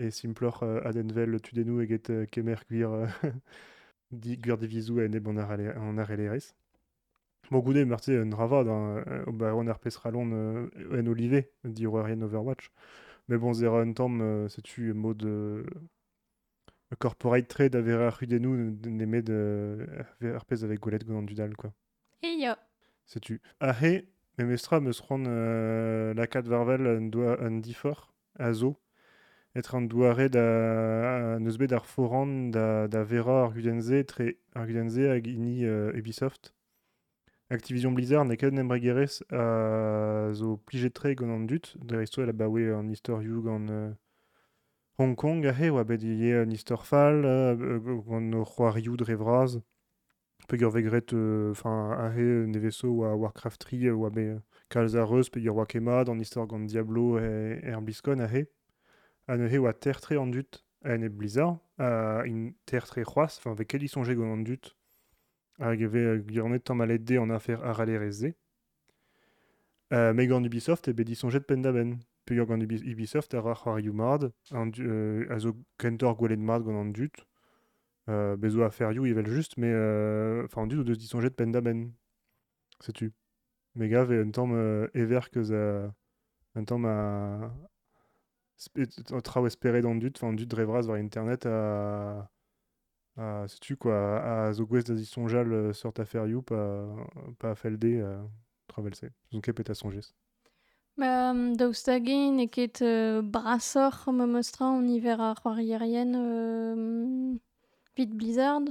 euh, 0.00 0.08
e 0.08 0.10
simplor 0.10 0.62
euh, 0.62 0.80
adenvel 0.84 1.40
tudenou 1.40 1.80
eget 1.80 2.10
euh, 2.10 2.26
kemer 2.26 2.64
gwir 2.68 2.92
euh, 2.92 3.06
di, 4.10 4.36
gwir 4.36 4.58
divizou 4.58 5.00
a 5.00 5.08
neb 5.08 5.26
an 5.28 5.38
ar, 5.38 5.52
ar 5.52 6.10
elerez. 6.10 6.54
Bon, 7.50 7.60
goude, 7.60 7.84
marti, 7.84 8.12
un 8.12 8.30
ravad, 8.34 8.66
hein, 8.68 9.04
euh, 9.06 9.24
bah, 9.28 9.54
on 9.54 9.66
a 9.68 9.72
repès 9.72 9.94
ralon 9.96 10.30
euh, 10.32 10.68
en 10.90 11.06
olivé, 11.06 11.52
di 11.64 11.86
rien 11.86 12.20
Overwatch. 12.20 12.70
Mais 13.28 13.38
bon, 13.38 13.52
zera 13.52 13.82
un 13.82 14.48
c'est-tu 14.48 14.92
mode 14.94 15.24
euh, 15.24 15.64
corporate 16.98 17.48
trade 17.48 17.76
avere 17.76 18.02
ar 18.02 18.14
rudenou 18.14 18.56
nemet 18.56 19.22
de 19.22 19.86
repès 20.22 20.64
avec 20.64 20.80
Golette 20.80 21.04
Gonan 21.04 21.22
Dudal, 21.22 21.56
quoi. 21.56 21.72
E 22.24 22.38
ya. 22.38 22.58
C'est-tu. 23.04 23.40
Ahe, 23.60 24.04
memestra 24.38 24.80
me 24.80 24.92
seront 24.92 25.22
euh, 25.26 26.14
la 26.14 26.26
4 26.26 26.48
varvel 26.48 26.86
un 27.40 27.58
difor, 27.58 28.12
azo, 28.38 28.76
être 29.56 29.74
un 29.74 29.82
douare 29.82 30.28
da 30.28 31.38
neus 31.40 31.56
bet 31.58 31.72
foran 31.88 32.50
da, 32.52 32.86
vera 33.04 33.46
ar 33.46 33.54
gudenze 33.56 34.04
ini 35.26 35.64
Ubisoft. 35.96 36.52
Activision 37.48 37.92
Blizzard 37.92 38.26
ne 38.26 38.36
ket 38.36 38.52
nembregerez 38.52 39.22
a 39.30 40.32
zo 40.34 40.56
an 41.30 41.46
dut, 41.46 41.76
an 42.74 42.90
istorioù 42.90 43.42
gant 43.42 43.96
Hong 44.98 45.14
Kong 45.14 45.44
a 45.46 45.52
he, 45.52 45.68
oa 45.70 45.84
bet 45.84 46.02
ie 46.02 46.32
an 46.40 46.50
vraz, 49.20 49.58
vegret, 50.72 51.12
uh, 51.12 51.52
he 52.16 52.24
neveso 52.48 52.88
oa 52.88 53.14
Warcraft 53.14 53.66
3, 53.68 53.90
oa 53.92 54.10
bet 54.10 54.40
kalz 54.72 54.96
a 54.96 55.04
an 56.08 56.20
gant 56.48 56.66
Diablo 56.66 57.18
e, 57.20 57.60
e 57.60 57.72
ar 57.72 57.82
bliskon 57.82 58.24
a 58.24 58.28
he. 58.28 58.46
A 59.28 59.36
ne 59.36 59.48
he 59.50 59.58
oa 59.58 59.72
tertre 59.72 60.18
an 60.18 60.30
dut, 60.30 60.64
a 60.84 60.96
ne 60.96 61.08
Blizzard, 61.08 61.58
a 61.78 62.22
in 62.26 62.54
tertre 62.64 63.02
c'hoaz, 63.02 63.38
enfin, 63.38 63.54
vek 63.54 63.68
ket 63.68 63.86
sonje 63.90 64.14
gant 64.14 64.32
an 64.32 64.44
dut, 64.46 64.76
hag 65.58 65.82
eve 65.82 66.22
gurnet 66.28 66.64
tamm 66.64 66.80
a 66.80 66.86
de 66.98 67.18
an 67.18 67.30
afer 67.30 67.58
ar 67.62 67.80
alereze. 67.80 68.34
Uh, 69.92 70.12
me 70.12 70.26
gant 70.26 70.44
Ubisoft 70.44 70.88
e 70.88 70.92
bet 70.92 71.06
disonjet 71.06 71.46
pen 71.46 71.62
da 71.62 71.72
ben. 71.72 72.00
Pe 72.24 72.34
gant 72.34 72.62
Ubisoft 72.62 73.34
ar 73.34 73.46
ar 73.46 73.56
c'hoarioù 73.56 73.92
mard, 73.92 74.32
an, 74.52 74.70
uh, 74.78 75.26
a 75.30 75.38
zo 75.38 75.56
kentor 75.78 76.16
gwelet 76.16 76.38
mard 76.38 76.64
gant 76.64 76.78
an 76.78 76.92
dut, 76.92 77.26
uh, 78.08 78.34
bezo 78.36 78.62
a 78.62 78.70
ferioù 78.70 79.06
evel 79.06 79.26
just, 79.26 79.56
me 79.58 79.70
uh, 79.70 80.44
enfin, 80.44 80.62
an 80.62 80.68
dut 80.68 80.80
o 80.80 80.84
deus 80.84 80.98
disonjet 80.98 81.34
pen 81.36 81.52
da 81.52 81.60
ben. 81.60 81.94
Setu. 82.80 83.12
Me 83.74 83.88
gav 83.88 84.10
e 84.12 84.20
un 84.22 84.30
tamm 84.30 84.52
uh, 84.52 84.86
ever 84.94 85.30
keuz 85.30 85.50
a... 85.50 85.94
un 86.54 86.64
tamm 86.64 86.86
a... 86.86 87.50
traoù 89.22 89.46
esperet 89.46 89.84
an 89.84 89.98
drevraz 90.00 90.86
war 90.88 90.98
internet 90.98 91.46
a... 91.46 92.30
a 93.16 93.46
setu 93.48 93.76
quoi, 93.76 93.94
a 94.20 94.52
zo 94.52 94.66
gwez 94.66 94.84
da 94.84 94.94
disonjal 94.94 95.72
sort 95.74 95.98
a 95.98 96.04
ferioù 96.04 96.42
pa, 96.42 96.58
pa 97.38 97.50
a 97.50 97.54
felde 97.54 97.92
uh, 98.04 98.28
travelse. 98.68 99.08
Zon 99.32 99.40
ket 99.40 99.56
pet 99.56 99.70
a 99.70 99.74
sonjez. 99.74 100.12
Bah, 101.00 101.32
daoust 101.56 101.88
hag-eñ 101.88 102.40
e 102.44 102.46
ket 102.48 102.82
euh, 102.84 103.22
brasoc'h 103.22 104.12
ma 104.12 104.26
mostra 104.26 104.68
an 104.68 104.88
iver 104.88 105.20
ar 105.20 105.40
c'hoarierien 105.40 106.12
euh, 106.14 107.38
vid 107.96 108.12
Blizzard. 108.16 108.68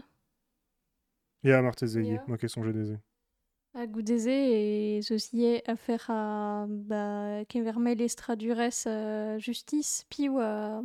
Ya, 1.44 1.62
marteze 1.62 2.02
ye, 2.02 2.16
Ya. 2.16 2.24
ma 2.28 2.38
ket 2.38 2.50
sonje 2.50 2.74
deze. 2.74 2.98
A 3.76 3.88
goudeze 3.88 4.32
e 4.32 5.02
zeus 5.02 5.34
ie 5.34 5.62
a 5.68 5.76
fer 5.76 6.00
a 6.08 6.66
ba, 6.66 7.44
kevermel 7.52 8.00
estra 8.06 8.38
durez 8.40 8.86
euh, 8.88 9.38
justice, 9.38 10.06
pi 10.08 10.30
oa 10.30 10.80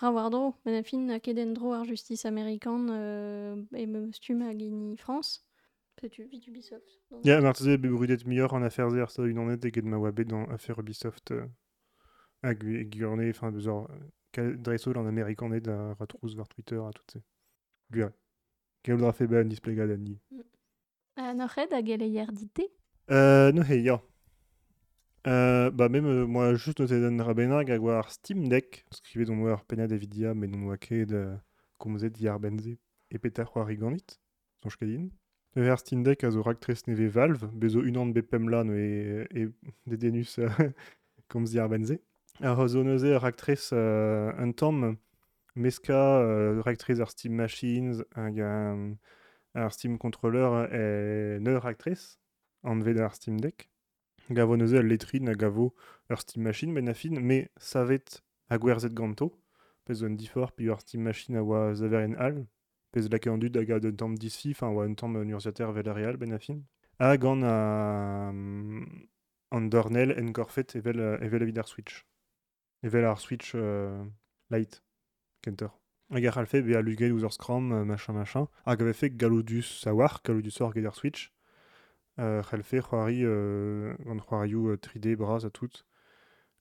ra 0.00 0.10
war 0.10 0.28
dro, 0.34 0.56
ben 0.64 0.74
a 0.74 0.82
fin 0.82 1.06
a 1.14 1.20
ket 1.22 1.38
en 1.38 1.52
dro 1.54 1.70
ar 1.76 1.86
justice 1.86 2.26
amerikan 2.26 2.88
euh, 2.90 3.62
e 3.78 3.86
me 3.86 4.10
stum 4.10 4.42
hag 4.42 4.58
ini 4.58 4.96
France. 4.96 5.44
Setu 6.00 6.26
vid 6.26 6.48
Ubisoft. 6.48 6.98
Ya, 7.22 7.40
marteze 7.40 7.78
be 7.78 7.88
brudet 7.88 8.26
miyor 8.26 8.52
an 8.54 8.66
afer 8.66 8.90
zer, 8.90 9.08
sa 9.08 9.22
un 9.22 9.38
anet 9.38 9.64
eget 9.64 9.84
ma 9.84 10.02
oa 10.02 10.10
bet 10.10 10.24
dans 10.24 10.44
afer 10.50 10.80
Ubisoft 10.80 11.30
euh, 11.30 11.46
gurne, 12.90 13.30
enfin, 13.30 13.52
beuzor, 13.52 13.88
euh, 14.36 14.56
dreso 14.56 14.90
an 14.98 15.06
amerikanet 15.06 15.68
a 15.68 15.94
ratrouz 15.94 16.34
war 16.34 16.48
Twitter 16.48 16.82
a 16.82 16.90
tout 16.90 17.08
se. 17.12 17.18
Gure. 17.92 18.10
Ket 18.82 18.98
dra 18.98 19.12
fe 19.12 19.28
ben 19.28 19.46
displegad 19.48 19.94
an 19.94 20.10
ni. 21.16 22.20
A 22.20 22.26
dite. 22.26 22.70
Euh, 23.10 23.52
no 23.52 23.62
he, 23.62 23.82
ya. 23.82 24.00
Euh, 25.26 25.70
bah 25.70 25.88
même 25.88 26.06
euh, 26.06 26.26
moi 26.26 26.54
juste 26.54 26.80
noté 26.80 27.00
den 27.00 27.20
rabenag 27.20 27.70
hag 27.70 27.80
war 27.80 28.10
Steam 28.10 28.48
Deck, 28.48 28.84
skrivet 28.90 29.30
on 29.30 29.38
war 29.42 29.64
pena 29.64 29.86
Davidia, 29.86 30.34
mais 30.34 30.48
non 30.48 30.72
euh, 31.12 31.36
e 33.12 33.76
ganit, 33.76 34.20
sonj 34.62 34.76
kadin. 34.76 35.10
Le 35.54 35.62
ver 35.62 35.78
Steam 35.78 36.02
Deck 36.02 36.24
neve 36.88 37.06
Valve, 37.06 37.48
bezo 37.52 37.80
un 37.80 37.96
an 37.96 38.06
be 38.06 38.22
pemla 38.22 38.64
no 38.64 38.72
e, 38.72 39.28
e 39.32 39.48
dedenus 39.86 40.38
euh, 40.40 40.48
komz 41.28 41.54
yar 41.54 41.68
benze. 41.68 42.00
Ar 42.40 42.66
zo 42.68 42.82
neuze 42.82 43.14
raktres 43.16 43.70
euh, 43.72 44.32
un 44.38 44.50
tamm 44.52 44.96
meska 45.54 46.20
euh, 46.20 47.06
Steam 47.06 47.34
Machines 47.34 48.02
hag 48.16 48.40
ar 49.54 49.72
Steam 49.72 49.98
Controller 49.98 50.68
e 50.72 51.38
neur 51.40 51.62
raktres 51.62 52.18
an 52.62 52.80
vet 52.80 53.00
ar 53.00 53.14
Steam 53.14 53.40
Deck. 53.40 53.68
Gavo 54.30 54.56
neuze 54.56 54.82
letrin 54.82 55.32
gavo 55.34 55.72
ur 56.10 56.20
Steam 56.20 56.44
Machine 56.44 56.74
ben 56.74 56.88
a 56.88 56.94
fin, 56.94 57.20
me 57.20 57.48
savet 57.58 58.22
a 58.48 58.58
gwerzet 58.58 58.94
ganto, 58.94 59.32
pez 59.84 60.02
an 60.02 60.16
difor 60.16 60.52
pi 60.56 60.70
ur 60.70 60.80
Steam 60.80 61.02
Machine 61.02 61.38
a 61.38 61.42
oa 61.42 61.74
zaveren 61.74 62.16
al, 62.16 62.46
pez 62.92 63.08
lake 63.10 63.28
an 63.28 63.40
dud 63.42 63.56
hag 63.56 63.70
a 63.70 63.80
un 63.82 63.96
tamm 63.96 64.16
disfi, 64.16 64.52
enfin 64.52 64.72
oa 64.72 64.86
un 64.86 64.94
tamm 64.94 65.16
un 65.16 65.34
urziater 65.34 65.72
vel 65.72 65.88
a 65.88 65.94
real 65.94 66.16
ben 66.16 66.32
a 66.32 66.38
fin. 66.38 66.62
Hag 67.00 67.24
an 67.24 67.42
a 67.44 67.56
an 69.52 69.68
dornel 69.68 70.12
en 70.16 70.32
evel, 70.32 71.00
evel 71.20 71.66
Switch. 71.66 72.06
Evel 72.82 73.16
Switch 73.18 73.52
euh, 73.54 74.04
Lite, 74.50 74.82
kenter. 75.42 75.81
Hag 76.12 76.26
ar 76.26 76.36
alfe 76.36 76.60
be 76.60 76.76
a 76.76 76.82
lugel 76.82 77.12
ouz 77.12 77.24
ur 77.24 77.32
Scrum, 77.32 77.72
euh, 77.72 77.84
machin 77.86 78.12
machin, 78.12 78.46
hag 78.66 78.82
ave 78.82 78.92
fe 78.92 79.08
galodus 79.08 79.86
a 79.86 79.92
galodus 80.22 80.60
or 80.60 80.74
ar 80.76 80.94
Switch, 80.94 81.32
euh, 82.18 82.42
c'hellfe 82.42 82.82
c'hoari 82.82 83.24
euh, 83.24 83.94
gant 84.04 84.18
c'hoarioù 84.18 84.68
euh, 84.68 84.76
3D 84.76 85.16
braz 85.16 85.46
a 85.46 85.50
tout. 85.50 85.72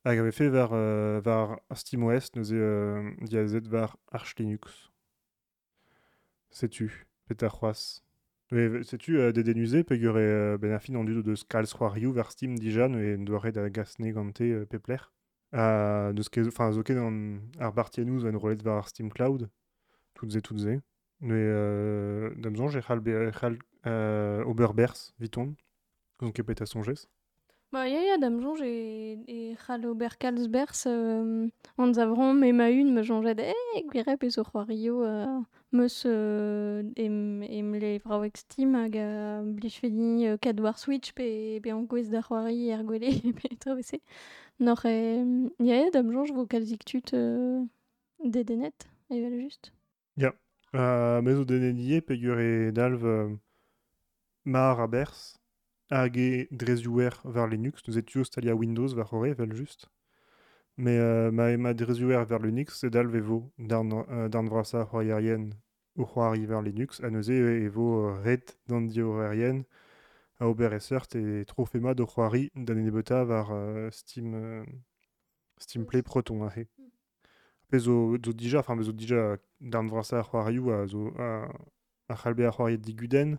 Hag 0.05 0.19
ave 0.19 0.31
fe 0.31 0.47
war, 0.47 0.69
euh, 0.71 1.21
war 1.25 1.59
SteamOS 1.73 2.31
neuze 2.35 2.53
euh, 2.53 3.87
Arch 4.13 4.35
Linux. 4.39 4.89
Setu, 6.49 7.05
pet 7.27 7.43
ar 7.43 7.59
c'hoaz. 7.59 8.03
Mais 8.51 8.83
setu 8.83 9.17
euh, 9.19 9.33
de 9.33 9.41
denuse 9.41 9.83
pe 9.83 9.95
gure 9.95 10.15
euh, 10.15 10.57
ben 10.57 10.71
a 10.71 10.79
deus 10.79 11.43
kalz 11.43 11.73
c'hoarioù 11.73 12.13
war 12.13 12.31
Steam 12.31 12.55
dijan 12.57 12.95
e 12.95 13.17
doare 13.17 13.51
da 13.51 13.69
gasne 13.69 14.13
gante 14.13 14.43
euh, 14.43 14.65
pepler? 14.65 15.11
A 15.53 16.11
deus 16.13 16.29
ket, 16.29 16.47
enfin 16.47 16.71
zo 16.71 16.81
ket 16.81 16.97
an 16.97 17.41
ar 17.59 17.73
bartianouz 17.75 18.23
en 18.23 18.37
rolet 18.39 18.65
ar 18.67 18.87
Steam 18.87 19.09
Cloud, 19.11 19.49
tout 20.13 20.29
ze 20.31 20.39
tout 20.39 20.57
ze. 20.57 20.79
Mais 21.19 21.33
euh, 21.35 22.33
damzon 22.37 22.69
j'ai 22.69 22.81
euh, 23.87 24.43
Oberbers, 24.45 25.13
viton, 25.19 25.55
zon 26.21 26.31
ket 26.31 26.43
pet 26.43 26.61
a 26.61 26.65
sonjez. 26.65 27.07
Ba 27.71 27.87
ya 27.87 28.01
ya 28.03 28.17
dam 28.17 28.41
jonj 28.43 28.61
e, 28.67 28.73
e 29.27 29.55
c'hall 29.55 29.85
ober 29.85 30.17
kalsbers 30.19 30.85
euh, 30.87 31.47
an 31.77 31.93
zavron 31.93 32.33
me 32.35 32.51
ma 32.51 32.67
jonjet 33.01 33.39
e 33.39 33.53
c'hoario 34.29 35.03
euh, 35.03 35.39
meus 35.71 36.03
euh, 36.05 36.83
em, 36.97 37.41
em 37.41 37.71
le 37.79 37.97
vraouek 37.99 38.35
Steam 38.35 38.75
hag 38.75 38.97
a 38.97 39.41
blij 39.43 39.79
euh, 39.85 40.73
Switch 40.75 41.13
pe, 41.13 41.61
pe 41.63 41.71
an 41.71 41.85
gwez 41.87 42.09
da 42.09 42.21
c'hoari 42.21 42.71
er 42.71 42.83
gwele 42.83 43.09
pe 43.39 43.55
travese. 43.55 44.01
Nor 44.59 44.85
e, 44.85 45.23
ya 45.63 45.75
ya 45.79 45.89
dam 45.91 46.11
jonj 46.11 46.33
vo 46.35 46.45
kalzik 46.45 46.83
tut 46.83 47.13
euh, 47.13 47.63
dedenet, 48.19 48.89
evel 49.09 49.39
just. 49.43 49.71
Uh, 50.73 51.19
me 51.21 51.33
zo 51.35 51.43
denenie 51.43 52.01
pe 52.01 52.15
gure 52.15 52.71
dalv 52.71 53.03
euh, 53.03 53.35
mar 54.45 54.79
a 54.79 54.87
hag 55.91 56.17
e 56.17 56.47
drezhouer 56.51 57.21
var 57.23 57.47
Linux, 57.47 57.83
nous 57.87 57.97
etu 57.97 58.23
stalia 58.23 58.55
Windows 58.55 58.95
var 58.95 59.13
ore 59.13 59.33
vel 59.33 59.53
just. 59.53 59.89
Me 60.77 60.91
euh, 60.91 61.31
ma 61.31 61.55
ma 61.57 61.73
drezhouer 61.73 62.23
ver 62.25 62.39
Linux 62.39 62.79
se 62.79 62.87
dalv 62.87 63.15
evo 63.15 63.51
darn, 63.59 63.91
euh, 64.09 64.29
darn 64.29 64.47
vrasa 64.47 64.85
c'hoarierien 64.85 65.49
o 65.97 66.05
c'hoari 66.05 66.45
ver 66.45 66.61
Linux, 66.61 67.01
evo 67.01 68.07
euh, 68.07 68.21
red 68.23 68.43
d'an 68.67 68.81
diorerien 68.81 69.63
a 70.39 70.47
ober 70.47 70.73
e 70.73 70.79
seurt 70.79 71.15
e 71.15 71.43
trofema 71.45 71.93
do 71.93 72.05
c'hoari 72.05 72.49
dan 72.55 72.77
ene 72.77 72.91
beta 72.91 73.23
var 73.25 73.51
euh, 73.51 73.91
Steam, 73.91 74.33
euh, 74.33 74.63
Steam 75.59 75.85
Play 75.85 76.01
Proton 76.01 76.43
a 76.47 76.49
he. 76.55 76.67
Pe 77.69 77.79
zo, 77.79 78.17
zo 78.25 78.33
dija, 78.33 78.59
enfin 78.59 78.81
zo 78.81 78.91
dija 78.91 79.37
darn 79.59 79.89
vrasa 79.89 80.19
ar 80.19 80.29
c'hoarioù 80.31 80.71
a 80.71 80.87
zo 80.87 81.11
a, 81.19 81.51
a 82.07 82.15
c'halbe 82.15 82.47
ar 82.47 82.55
c'hoariet 82.55 82.81
diguden, 82.81 83.37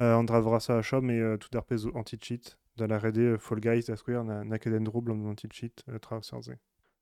euh, 0.00 0.16
an 0.16 0.24
dra 0.24 0.40
vrasa 0.40 0.78
a 0.78 0.82
chom 0.82 1.10
e 1.10 1.20
euh, 1.20 1.36
tout 1.36 1.56
ar 1.56 1.64
pez 1.64 1.78
zo 1.78 1.90
anti-cheat, 1.94 2.58
da 2.76 2.86
la 2.86 2.98
rede 2.98 3.18
euh, 3.18 3.38
Fall 3.38 3.60
Guys 3.60 3.86
da 3.86 3.96
skouer 3.96 4.24
na, 4.24 4.44
na 4.44 4.58
ket 4.58 4.74
en 4.74 4.84
dro 4.84 5.00
blant 5.00 5.24
anti-cheat 5.26 5.84
euh, 5.88 5.98
tra 5.98 6.20
seurze. 6.22 6.56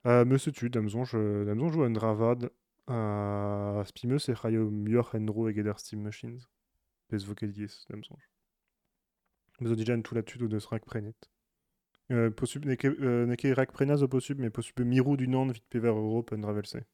Euh, 0.07 0.25
me 0.25 0.39
setu, 0.39 0.71
damzonj, 0.71 1.15
euh, 1.15 1.45
damzonj 1.45 1.75
jo 1.75 1.85
an 1.85 1.97
dravad 1.97 2.51
a 2.87 3.81
uh, 3.81 3.85
spimeus 3.87 4.29
e 4.29 4.35
c'haio 4.35 4.71
muioc'h 4.71 5.15
en 5.17 5.25
dro 5.25 5.49
eget 5.49 5.67
ar 5.67 5.79
Steam 5.81 6.03
Machines. 6.03 6.49
Pez 7.09 7.25
vo 7.25 7.35
ket 7.35 7.51
diez, 7.51 7.87
damzonj. 7.89 8.21
Me 9.61 9.69
zo 9.69 9.75
dija 9.75 9.95
en 9.95 10.03
tout 10.03 10.15
la-tud 10.15 10.43
o 10.43 10.49
deus 10.49 10.67
rak 10.67 10.85
prenet. 10.85 11.31
Euh, 12.13 12.31
posub, 12.31 12.67
ne 12.67 12.75
ket 12.75 12.93
euh, 13.01 13.25
ne 13.25 13.37
ket 13.37 13.55
rak 13.57 13.73
prena 13.73 13.97
zo 13.97 14.09
posub, 14.09 14.39
me 14.39 14.51
posub 14.51 14.81
mirou 14.85 15.17
du 15.17 15.27
nan 15.27 15.51
vit 15.51 15.65
pever 15.71 15.89
Europe 15.89 16.33
en 16.33 16.45
dravelse. 16.45 16.85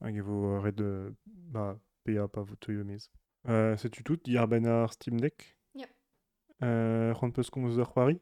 Hag 0.00 0.16
e 0.16 0.20
vo 0.20 0.56
euh, 0.56 0.60
red 0.60 0.80
euh, 0.80 1.10
ba, 1.26 1.78
PA 2.04 2.28
pa 2.28 2.42
vo 2.42 2.56
teuio 2.56 2.84
mez. 2.84 3.08
Euh, 3.48 3.76
setu 3.76 4.04
tout, 4.04 4.20
di 4.22 4.36
ar 4.36 4.48
ben 4.48 4.66
ar 4.66 4.92
Steam 4.92 5.18
Deck? 5.20 5.56
Yep. 5.74 5.88
Euh, 6.62 7.14
c'hant 7.14 7.30
peus 7.30 7.48
komz 7.50 7.78
ur 7.78 7.92
c'hoari 7.92 8.20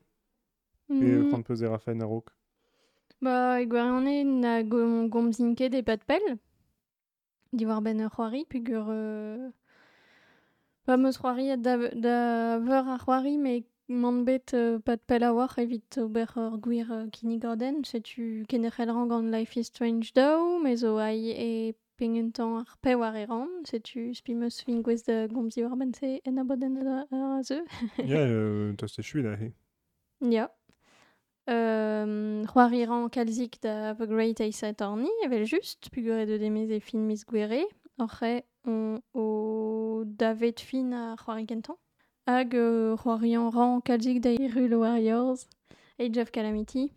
Mm, 0.89 1.29
c'hant 1.31 1.43
peus 1.43 1.61
er 1.63 1.73
afen 1.75 2.01
a 2.01 2.07
rok 2.07 2.31
Ba, 3.21 3.61
e 3.61 3.67
gwirionez 3.67 4.25
na 4.25 4.63
gom, 4.63 5.09
gomzinket 5.11 5.75
e 5.75 5.83
pat 5.83 6.05
pell. 6.07 6.39
Di 7.53 7.67
war 7.67 7.83
ben 7.83 8.01
ur 8.01 8.11
c'hoari, 8.15 8.45
peogwir... 8.47 8.87
Euh... 8.89 9.51
Ba 10.87 10.97
meus 10.97 11.19
c'hoari 11.19 11.57
da, 11.59 11.77
da 11.93 12.59
veur 12.63 12.87
ar 12.95 13.03
c'hoari, 13.03 13.37
me 13.37 13.65
mont 13.89 14.23
bet 14.23 14.55
euh, 14.55 14.79
pat 14.79 15.03
pell 15.05 15.25
a 15.25 15.33
war 15.35 15.59
evit 15.59 15.99
ober 15.99 16.31
ur 16.37 16.61
gwir 16.63 16.89
kinnigaden. 17.13 17.83
Setu 17.85 18.47
kenderc'hel 18.49 18.95
gant 19.11 19.33
Life 19.35 19.59
is 19.59 19.67
Strange 19.67 20.15
daou, 20.15 20.61
me 20.63 20.77
zo 20.77 20.97
ai 20.99 21.35
e 21.35 21.75
pengentan 21.99 22.59
ar 22.61 22.77
pe 22.83 22.95
war 22.95 23.15
e 23.17 23.25
ran. 23.27 23.49
Setu 23.69 24.15
spi 24.15 24.35
meus 24.35 24.61
fin 24.65 24.83
gwez 24.83 25.03
da 25.07 25.27
gomzi 25.27 25.63
war 25.65 25.77
ben 25.77 25.93
se 25.95 26.21
en 26.25 26.39
abaden 26.39 26.77
ar 26.87 27.07
a 27.13 27.43
zeu. 27.43 27.65
Ya, 28.13 28.23
euh, 28.25 28.73
tas 28.79 28.93
te 28.95 29.03
chuit 29.03 29.27
he. 29.41 29.53
Ya. 30.21 30.49
Euh, 31.49 32.45
c'hoari 32.47 32.85
ran 32.87 33.09
kalzik 33.09 33.59
da 33.63 33.95
The 33.95 34.07
Great 34.07 34.41
Ace 34.41 34.63
Attorney, 34.65 35.09
evel 35.25 35.47
just, 35.47 35.89
pugure 35.91 36.27
de 36.27 36.37
demez 36.39 36.71
e 36.71 36.81
fin 36.81 36.99
mis 37.07 37.25
gwere, 37.25 37.65
orre 37.99 38.43
on 38.67 39.01
o 39.15 40.05
davet 40.05 40.61
fin 40.61 40.93
a 40.93 41.17
c'hoari 41.17 41.47
kentan. 41.47 41.77
Hag 42.27 42.55
euh, 42.55 42.97
an 43.07 43.51
ran 43.51 43.81
kalzik 43.81 44.21
da 44.21 44.31
Hyrule 44.37 44.77
Warriors, 44.79 45.47
Age 45.99 46.19
of 46.19 46.31
Calamity, 46.33 46.93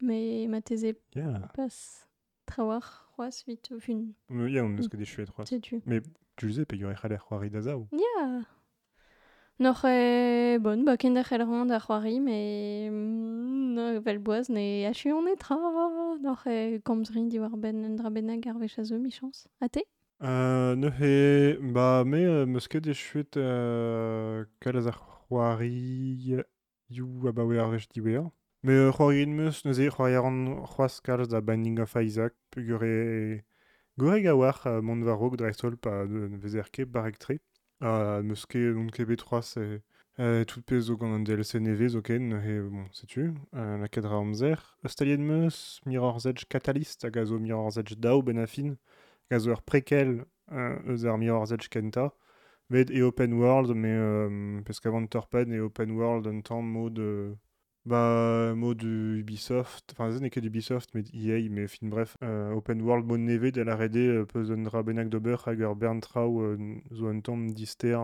me 0.00 0.48
ma 0.48 0.60
teze 0.60 0.96
Ya. 1.14 1.48
pas 1.54 2.04
trawar 2.52 2.84
c'hoaz 3.16 3.44
vit 3.46 3.64
o 3.74 3.78
fin. 3.80 4.00
Euh, 4.30 4.48
Ya, 4.48 4.64
on 4.64 4.76
eus 4.78 4.88
ket 4.88 5.00
e 5.00 5.06
chuet 5.06 5.30
c'hoaz. 5.30 5.46
Setu. 5.48 5.80
Me, 5.86 6.00
tu 6.36 6.52
sais, 6.52 6.64
peogwir 6.64 6.92
e 6.92 6.98
c'haller 7.00 7.20
c'hoari 7.24 7.50
da 7.50 7.60
zaou. 7.60 7.88
Ya. 7.92 8.44
Noc'h 9.60 9.84
e, 9.84 10.58
bon, 10.58 10.84
ba 10.84 10.96
da 10.96 11.78
c'hoari, 11.78 12.20
me 12.20 12.90
mm, 12.90 13.74
no, 13.74 14.00
vel 14.00 14.18
boaz 14.18 14.48
ne 14.48 14.86
achu 14.90 15.12
on 15.12 15.28
etra. 15.28 15.56
Noc'h 16.20 16.46
e 16.46 16.80
komzrin 16.84 17.28
di 17.28 17.38
war 17.38 17.56
ben 17.56 17.84
un 17.84 17.96
dra 17.96 18.10
bennak 18.10 18.46
ar 18.46 18.58
vech 18.58 18.78
a 18.78 18.84
zeu, 18.84 18.98
michans. 18.98 19.46
A 19.60 19.68
te? 19.68 19.82
Euh, 20.22 20.74
ne 20.76 20.88
he, 20.98 21.56
ba, 21.60 22.04
me, 22.04 22.24
euh, 22.26 22.46
meus 22.46 22.68
ket 22.68 22.86
e 22.86 22.94
chuet 22.94 23.36
euh, 23.36 24.44
kalz 24.60 24.86
ar 24.86 24.98
c'hoari 24.98 26.44
you 26.88 27.28
a 27.28 27.32
ba 27.32 27.44
we 27.44 27.58
ar 27.58 27.70
vech 27.70 27.88
diwer. 27.88 28.30
Me 28.64 28.72
euh, 28.72 28.92
c'hoari 28.92 29.24
en 29.24 29.32
meus 29.34 29.64
neuze 29.64 29.88
c'hoari 29.90 30.14
an 30.14 30.36
c'hoaz 30.70 31.00
kalz 31.02 31.28
da 31.28 31.40
Binding 31.40 31.80
of 31.80 31.96
Isaac, 31.96 32.32
pugure 32.52 33.42
goreg 33.98 34.26
a 34.26 34.36
war 34.36 34.60
euh, 34.66 35.36
dreistol 35.36 35.76
pa 35.76 36.06
de 36.06 36.28
vezer 36.38 36.70
ket 36.70 36.86
barek 36.86 37.18
tre. 37.18 37.40
Uh, 37.80 38.22
meus 38.22 38.46
ket 38.46 38.72
non 38.76 38.86
ket 38.86 39.08
bet 39.08 39.24
e 39.56 39.80
euh, 40.20 40.44
tout 40.44 40.62
pez 40.62 40.80
zo 40.82 40.96
gant 40.96 41.12
an 41.12 41.24
DLC 41.24 41.58
neve 41.58 41.88
zo 41.88 42.02
ken, 42.02 42.32
e, 42.32 42.60
bon, 42.62 42.86
setu, 42.92 43.34
euh, 43.56 43.78
la 43.78 43.88
kedra 43.88 44.16
amzer. 44.16 44.60
Eustalien 44.84 45.18
meus, 45.18 45.80
Mirror's 45.84 46.26
Edge 46.26 46.46
Catalyst, 46.48 47.02
hag 47.02 47.16
a 47.18 47.24
zo 47.26 47.40
Mirror's 47.40 47.78
Edge 47.78 47.96
dao 47.98 48.22
ben 48.22 48.38
a 48.38 48.46
fin, 48.46 48.76
hag 49.28 49.40
a 49.40 49.54
euh, 50.52 51.52
Edge 51.52 51.68
kenta, 51.68 52.12
vet 52.70 52.90
e 52.90 53.02
open 53.02 53.32
world, 53.32 53.74
me 53.74 53.88
euh, 53.88 54.62
pesk 54.62 54.86
avant 54.86 55.06
torpen 55.08 55.52
e 55.52 55.60
open 55.60 55.96
world 55.96 56.28
un 56.28 56.42
tamm 56.42 56.70
mod... 56.70 57.00
Euh, 57.90 58.52
Ba, 58.52 58.54
mod 58.54 58.82
Ubisoft, 58.82 59.92
enfin, 59.92 60.10
ez 60.10 60.28
ket 60.28 60.44
Ubisoft, 60.44 60.94
met 60.94 61.04
EA, 61.12 61.48
mais 61.50 61.66
fin 61.66 61.88
bref, 61.88 62.16
euh, 62.22 62.52
open 62.52 62.80
world 62.82 63.06
mod 63.06 63.20
neve 63.20 63.50
de 63.50 63.62
la 63.62 63.76
rede 63.76 63.96
euh, 63.96 64.24
peus 64.24 64.50
un 64.52 64.62
dra 64.62 64.82
bennak 64.82 65.08
d'ober 65.08 65.36
hag 65.46 65.60
ur 65.60 65.74
bern 65.76 66.00
trao 66.00 66.42
euh, 66.42 66.80
zo 66.92 67.08
un 67.08 67.20
tamm 67.20 67.50
dister 67.52 67.98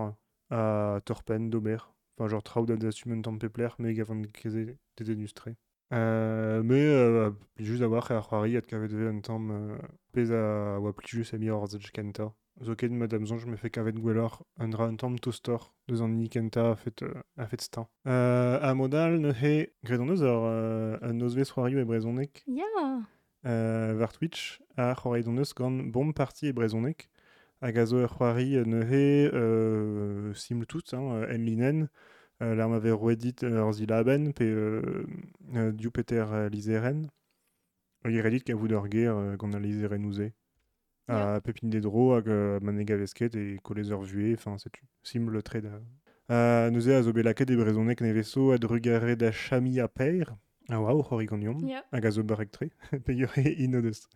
a 0.51 1.01
torpen 1.05 1.49
d'ober. 1.51 1.79
Enfin, 2.17 2.29
genre 2.29 2.43
assum 2.89 3.13
un 3.13 3.23
tamm 3.23 3.39
pepler, 3.39 3.69
me 3.79 3.93
gavant 3.93 4.23
keze 4.33 4.67
de 4.97 5.05
denustre. 5.05 5.49
Euh, 5.93 6.63
mais 6.63 6.83
euh, 6.83 7.31
just 7.59 7.83
a 7.83 7.89
war 7.89 8.11
ar 8.11 8.29
c'hoari 8.29 8.57
ad 8.57 8.67
kavet 8.67 8.89
ve 8.89 9.09
un 9.09 9.21
tamm 9.21 9.51
euh, 9.51 9.79
pez 10.13 10.33
a 10.33 10.79
oa 10.81 10.93
plijus 10.93 11.33
a 11.35 11.39
mi 11.39 11.49
hor 11.51 11.67
zedj 11.69 11.91
kenta. 11.93 12.35
Zo 12.61 12.75
ket 12.75 12.91
madame 12.91 13.25
zonj 13.27 13.45
me 13.47 13.57
fe 13.57 13.71
kavet 13.71 13.95
gwellor 14.03 14.41
un 14.59 14.71
dra 14.73 14.89
un 14.91 14.97
tamm 14.99 15.19
toastor 15.23 15.69
deus 15.87 16.01
an 16.03 16.17
ni 16.19 16.29
kenta 16.29 16.73
a 16.73 16.77
fet, 16.77 17.03
euh, 17.03 17.23
a 17.37 17.47
fet 17.47 17.61
stan. 17.63 17.87
Euh, 18.07 18.59
a 18.61 18.75
modal 18.75 19.21
ne 19.21 19.31
he 19.33 19.69
gredon 19.85 20.11
eus 20.11 20.23
euh, 20.27 20.99
un 21.01 21.13
nozve 21.15 21.45
c'hoarioù 21.47 21.79
e 21.79 21.85
brezonek 21.85 22.43
Ya. 22.49 22.67
euh, 23.47 24.07
Twitch 24.09 24.61
a 24.77 24.95
c'hoari 24.95 25.23
don 25.23 25.39
eus 25.39 25.55
gant 25.55 25.71
bomb 25.93 26.13
party 26.13 26.49
e 26.49 26.53
brezonek 26.53 27.09
hag 27.63 27.79
a 27.79 27.87
zo 27.87 28.03
ur 28.03 28.09
c'hoari 28.11 28.59
ne 28.67 28.83
he 28.91 29.31
euh, 29.33 30.35
siml 30.35 30.67
tout, 30.67 30.83
hein, 30.93 31.23
en 31.31 31.39
linen, 31.39 31.89
euh, 32.43 32.67
ma 32.67 32.79
vez 32.81 32.91
roedit 32.91 33.43
ur 33.43 33.73
zilaben 33.73 34.33
pe 34.33 34.43
euh, 34.45 35.07
euh, 35.55 35.71
diou 35.73 35.93
peter 35.93 36.25
euh, 36.33 36.49
lizeren. 36.49 37.07
Redit 38.05 38.43
kavout 38.43 38.69
ur 38.71 38.91
ger 38.91 39.09
euh, 39.15 39.37
gant 39.37 39.53
a 39.53 39.59
lizeren 39.61 40.05
ouze. 40.07 40.33
A 41.09 41.41
pepin 41.41 41.69
de 41.69 41.81
dro 41.81 42.15
hag 42.15 42.29
euh, 42.29 42.61
maneg 42.61 42.91
a 42.93 42.97
vesket 42.97 43.35
e 43.35 43.59
kolez 43.63 43.91
ur 43.91 44.03
vue, 44.03 44.35
enfin, 44.35 44.59
setu 44.59 44.85
siml 45.03 45.43
tre 45.43 45.63
da. 45.63 45.81
Euh, 46.31 46.69
neuze 46.71 46.93
a 46.93 47.03
zo 47.03 47.13
belaket 47.13 47.51
e 47.51 47.57
brezonek 47.57 48.03
ne 48.03 48.13
vezo 48.13 48.53
ad 48.53 48.65
rugare 48.65 49.17
da 49.17 49.31
chami 49.33 49.81
a 49.81 49.89
peir. 49.89 50.37
Ah 50.69 50.81
waouh, 50.83 51.03
c'hori 51.03 51.27
gant 51.27 51.43
yom. 51.43 51.67
Ya. 51.67 51.83
hag 51.93 52.05
a 52.05 52.11
zo 52.11 52.23
barek 52.23 52.51
tre, 52.53 52.69
pe 53.05 53.13
ur 53.25 53.33
e 53.39 53.55
ino 53.65 53.81
deus. 53.81 54.07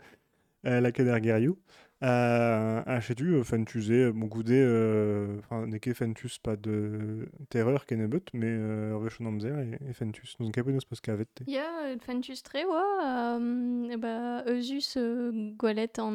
Euh, 0.67 0.81
la 0.81 0.93
ket 0.93 1.09
ar 1.09 1.23
gerioù. 1.23 1.57
Euh, 2.03 2.83
a 2.85 3.01
chetu, 3.01 3.35
euh, 3.35 3.45
fentuze, 3.45 4.11
bon 4.13 4.27
goude, 4.27 4.51
euh, 4.51 5.39
enfin, 5.39 5.69
neke 5.69 5.93
fentus 5.95 6.39
pas 6.39 6.57
de 6.57 7.29
terreur 7.49 7.87
ken 7.87 8.01
ebet, 8.01 8.25
mais 8.35 8.49
euh, 8.51 8.91
ur 8.91 8.99
vechon 9.01 9.27
amzer 9.27 9.55
e, 9.57 9.79
e 9.89 9.93
fentus. 9.93 10.35
Peus 10.37 10.85
peus 10.85 11.01
kavet 11.01 11.29
te. 11.33 11.45
Ya, 11.47 11.69
euh, 11.85 11.97
fentus 12.01 12.43
tre 12.43 12.65
oa, 12.67 13.37
um, 13.37 13.89
e 13.89 13.97
ba 13.97 14.43
eusus 14.51 14.97
euh, 14.97 15.53
gwelet 15.57 16.01
an 16.03 16.11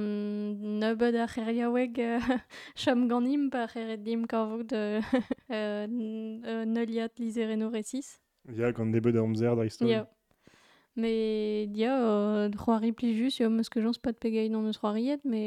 nebeud 0.81 1.15
ar 1.15 1.31
c'heriaoueg 1.31 1.99
euh, 2.03 2.19
chom 2.75 3.07
gannim 3.07 3.47
pa 3.49 3.67
c'heret 3.71 4.03
dim 4.03 4.25
kavout 4.27 4.73
euh, 4.73 4.99
euh, 5.51 5.87
n- 5.87 6.43
euh, 6.45 6.65
neuliat 6.65 7.15
lizereno 7.17 7.69
resis. 7.71 8.19
Ya, 8.51 8.73
gant 8.73 8.91
debet 8.91 9.15
amzer 9.15 9.55
da 9.55 9.63
historie. 9.63 10.03
Dia 10.97 12.49
c'hoari 12.57 12.91
plijus, 12.91 13.39
ya 13.39 13.49
meus 13.49 13.69
ket 13.69 13.83
jans 13.83 13.99
pat 14.01 14.17
pegeit 14.19 14.53
an 14.53 14.65
eus 14.65 14.79
c'hoariet, 14.81 15.23
me 15.25 15.43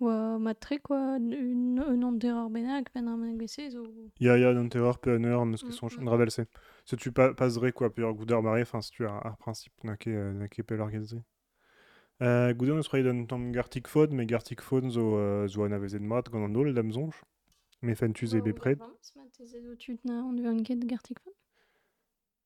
oa 0.00 0.38
mat 0.38 0.60
tre 0.60 0.78
quoi, 0.80 1.16
un, 1.16 1.78
an 1.80 2.18
bennak, 2.52 2.90
pen 2.92 3.08
ar 3.08 3.16
bennak 3.16 3.38
bese 3.40 3.70
zo. 3.70 3.86
Ya, 4.20 4.36
terreur 4.68 4.98
pe 4.98 5.16
an 5.16 5.24
eur, 5.24 5.46
meus 5.46 5.62
ket 5.62 5.72
Mm, 5.72 6.28
se. 6.28 6.96
Tu 6.96 7.10
pa, 7.10 7.32
pas 7.32 7.48
dre, 7.48 7.72
quoi, 7.72 7.88
pe 7.88 8.02
ur 8.02 8.14
enfin, 8.60 8.82
se 8.82 8.90
tu 8.90 9.06
ar, 9.06 9.24
ar 9.24 9.36
principe 9.38 9.72
na 9.82 9.96
ke, 9.96 10.10
euh, 10.10 10.32
na 10.34 10.48
ke 10.48 10.62
pel 10.62 10.82
ar 10.82 10.90
getze. 10.90 11.22
Euh, 12.20 12.52
gouder 12.52 12.74
neus 12.74 12.88
roet 12.88 13.02
d'un 13.02 13.24
tamm 13.24 13.50
gartik 13.50 13.88
fod, 13.88 14.12
me 14.12 14.24
gartik 14.24 14.60
fod 14.60 14.90
zo, 14.90 15.16
euh, 15.16 15.48
zo 15.48 15.64
an 15.64 15.72
avezet 15.72 16.00
mat 16.02 16.28
gant 16.30 16.44
an 16.44 16.54
ol 16.54 16.72
dam 16.74 16.92
zonj. 16.92 17.14
Me 17.80 17.94
fentus 17.94 18.34
e 18.34 18.40
bepred. 18.40 18.78
Ma 18.78 18.92
na 20.04 20.50
an 20.50 20.62
ket 20.62 20.86
gartik. 20.86 21.18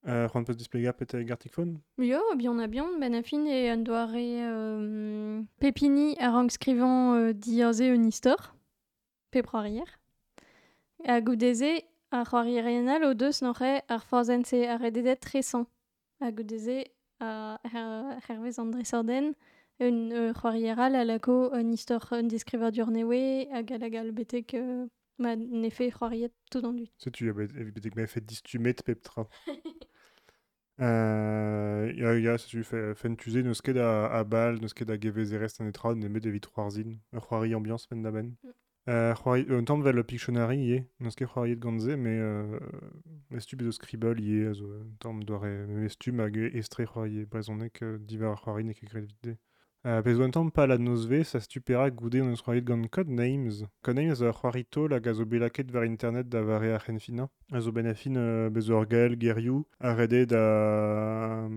Euh, 0.07 0.29
c'hoant 0.29 0.45
peus 0.45 0.55
displegar 0.55 0.93
pet 0.93 1.13
e 1.15 1.23
gartik 1.23 1.51
fod 1.51 1.73
Yo, 1.99 2.21
bihan 2.39 2.59
a 2.59 2.67
bihan, 2.67 2.97
ben 2.99 3.13
a 3.13 3.23
fin 3.23 3.45
e 3.45 3.67
an 3.69 3.83
doare 3.83 4.15
euh, 4.15 5.41
pepini 5.59 6.15
ar 6.19 6.31
rank 6.31 6.51
skrivan 6.51 7.15
euh, 7.17 7.33
diaze 7.33 7.81
un 7.81 8.07
istor, 8.07 8.55
pe 9.31 9.41
proarier. 9.41 9.99
A 11.03 11.19
goudeze, 11.19 11.83
ar 12.11 12.23
c'hoarierien 12.23 13.03
o 13.03 13.13
deus 13.13 13.41
n'oc'he 13.41 13.83
ar 13.89 14.03
forzense 14.03 14.63
ar 14.63 14.79
rededet 14.79 15.17
tresan. 15.17 15.67
A 16.21 16.31
goudeze, 16.31 16.85
a 17.19 17.59
her, 17.73 18.17
hervez 18.29 18.59
an 18.59 18.71
dresorden, 18.71 19.33
un 19.79 20.11
euh, 20.11 20.33
c'hoarieral 20.33 20.95
a 20.95 21.03
lako 21.03 21.51
un 21.53 21.71
istor 21.71 22.07
un 22.13 22.29
deskrivadur 22.31 22.87
durnewe 22.87 23.47
hag 23.51 23.71
a 23.71 23.77
lagal 23.77 24.11
betek 24.11 24.53
euh, 24.53 24.87
ma 25.19 25.35
nefe 25.35 25.91
c'hoariet 25.91 26.31
tout 26.49 26.63
an 26.65 26.73
dut. 26.73 26.89
Se 26.97 27.09
tu 27.09 27.27
ebet 27.29 27.51
betek 27.75 27.95
me 27.95 28.07
fet 28.07 28.21
distumet 28.21 28.81
pep 28.83 29.07
Euh, 30.79 31.91
ya, 31.95 32.13
ya, 32.19 32.37
se 32.37 32.47
tu 32.47 32.63
fe, 32.63 32.93
fentuze 32.93 33.41
neus 33.41 33.61
ket 33.61 33.77
a, 33.77 34.07
a 34.13 34.23
bal, 34.23 34.59
neus 34.61 34.73
ket 34.73 34.89
a 34.91 34.97
gevez 34.99 35.33
e 35.33 35.37
rest 35.37 35.59
an 35.61 35.67
etra, 35.67 35.95
ne 35.95 36.07
met 36.07 36.25
evit 36.25 36.45
c'hoarzin. 36.45 36.99
Ur 37.13 37.21
c'hoari 37.21 37.55
ambiance 37.55 37.87
pen 37.87 38.03
da 38.03 38.11
ben. 38.11 38.35
Euh, 38.89 39.15
c'hoari, 39.15 39.45
euh, 39.49 39.59
un 39.59 39.63
tamm 39.63 39.81
vel 39.81 40.03
Pictionary 40.03 40.59
ie, 40.59 40.83
neus 40.99 41.15
ket 41.15 41.27
c'hoariet 41.27 41.57
gantze, 41.57 41.97
me 41.97 42.09
euh, 42.09 42.59
mes 43.31 43.45
tu 43.45 43.55
bezo 43.55 43.71
Scribble 43.71 44.53
zo 44.53 44.65
un 44.65 44.95
tamm 44.99 45.23
doare, 45.23 45.65
me 45.67 45.81
mes 45.81 45.97
tu 45.97 46.11
mag 46.11 46.37
e 46.37 46.51
estre 46.53 46.85
c'hoari 46.85 47.25
brezonek 47.25 47.81
euh, 47.81 47.97
ar 49.87 50.03
ket 50.03 50.09
vide. 50.09 50.17
Euh, 50.17 50.17
Pez 50.17 50.21
un 50.21 50.29
tamm 50.29 50.51
pal 50.51 50.71
a 50.71 50.77
nozve, 50.77 51.23
sa 51.23 51.39
stupera 51.39 51.89
goude 51.89 52.15
an 52.15 52.31
eus 52.31 52.41
c'hoariet 52.41 52.63
gant 52.63 52.87
Codenames. 52.87 53.65
Codenames 53.81 54.21
a 54.21 54.31
c'hoari 54.31 54.65
tol 54.65 54.93
hag 54.93 55.07
a 55.07 55.13
zo 55.13 55.25
belaket 55.25 55.71
var 55.71 55.85
internet 55.85 56.29
da 56.29 56.41
vare 56.41 56.73
ar 56.73 56.83
c'henfina. 56.83 57.29
A 57.51 57.61
zo 57.61 57.71
ben 57.71 57.87
a 57.87 57.93
fin 57.93 58.15
euh, 58.17 58.49
bezo 58.49 58.73
ur 58.79 58.85
gael 58.87 59.17
gerioù 59.19 59.65
a 59.79 59.93
rede 59.93 60.25
da 60.25 61.47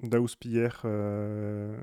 da 0.00 0.18
ouspier 0.20 0.82
euh, 0.84 1.78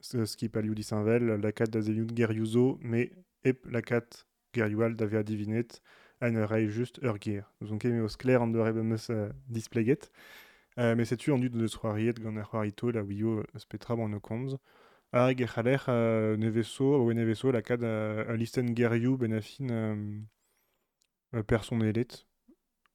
ce 0.00 0.26
ski 0.26 0.48
palioù 0.48 0.74
disinvel 0.74 1.40
la 1.40 1.52
kat 1.52 1.70
da 1.70 1.80
zevioù 1.80 2.06
gerioù 2.14 2.44
zo 2.44 2.78
me 2.82 3.08
ep 3.44 3.66
la 3.70 3.82
kat 3.82 4.26
gerioual 4.52 4.94
da 4.96 5.06
ver 5.06 5.24
divinet 5.24 5.80
an 6.20 6.36
ur 6.36 6.48
rei 6.48 6.68
just 6.68 6.98
ur 7.02 7.18
ger. 7.20 7.44
Donc 7.60 7.84
eme 7.84 8.02
os 8.02 8.16
kler 8.16 8.42
an 8.42 8.52
deure 8.52 8.72
bemeus 8.72 9.08
uh, 9.08 9.30
displeget. 9.48 10.10
Euh, 10.78 10.94
mais 10.94 11.04
c'est-tu 11.04 11.32
en 11.32 11.38
du 11.38 11.50
de 11.50 11.66
soirée 11.66 12.12
gant 12.12 12.36
ar 12.36 12.48
c'hoarito 12.50 12.90
la 12.92 13.02
wio 13.02 13.42
spetra 13.56 13.96
ban 13.96 14.12
o 14.12 14.20
komz. 14.20 14.56
Hag 15.10 15.40
e 15.40 15.46
c'haler 15.46 15.86
euh, 15.88 16.36
neveso, 16.36 16.84
ou 16.84 17.12
neveso 17.14 17.50
la 17.50 17.62
kad 17.62 17.82
a, 17.82 18.20
a 18.28 18.34
listen 18.34 18.74
gerioù 18.76 19.16
ben 19.16 19.32
a 19.32 19.40
fin 19.40 19.70
euh, 19.70 21.42
person 21.44 21.80
elet. 21.80 22.26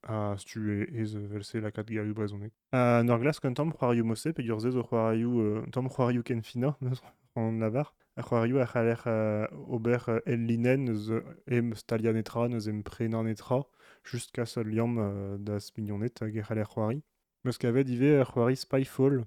A 0.06 0.36
stu 0.38 0.70
e, 0.70 1.00
ez 1.00 1.16
velse 1.16 1.56
la 1.56 1.72
kad 1.72 1.88
gerioù 1.90 2.14
brezonek. 2.14 2.52
A 2.70 3.02
nor 3.02 3.18
glas 3.18 3.40
kan 3.40 3.54
tamm 3.54 3.72
c'hoario 3.72 4.04
mose, 4.04 4.32
pe 4.32 4.42
ur 4.46 4.60
zez 4.60 4.76
o 4.76 4.86
euh, 4.94 5.66
tamm 5.72 5.88
c'hoarioù 5.88 6.22
ken 6.22 6.42
fina, 6.42 6.76
an 7.34 7.58
lavar. 7.58 7.92
A 8.16 8.22
c'hoarioù 8.22 8.60
a 8.60 8.66
c'haler 8.66 9.02
euh, 9.08 9.48
ober 9.66 10.08
euh, 10.08 10.20
el 10.24 10.46
linen 10.46 10.84
neus 10.84 11.10
em 11.48 11.74
stalianetra, 11.74 12.48
neus 12.48 12.68
em 12.68 12.82
prenanetra, 12.82 13.64
just 14.04 14.30
kas 14.30 14.56
liam 14.58 14.98
euh, 14.98 15.36
das 15.38 15.72
mignonnet 15.76 16.22
hag 16.22 16.36
e 16.36 16.42
c'haler 16.42 16.68
c'hoari. 16.68 17.02
Meus 17.42 17.58
kavet 17.58 17.88
ive 17.88 18.20
ar 18.20 18.30
c'hoari 18.30 18.54
Spyfall. 18.54 19.24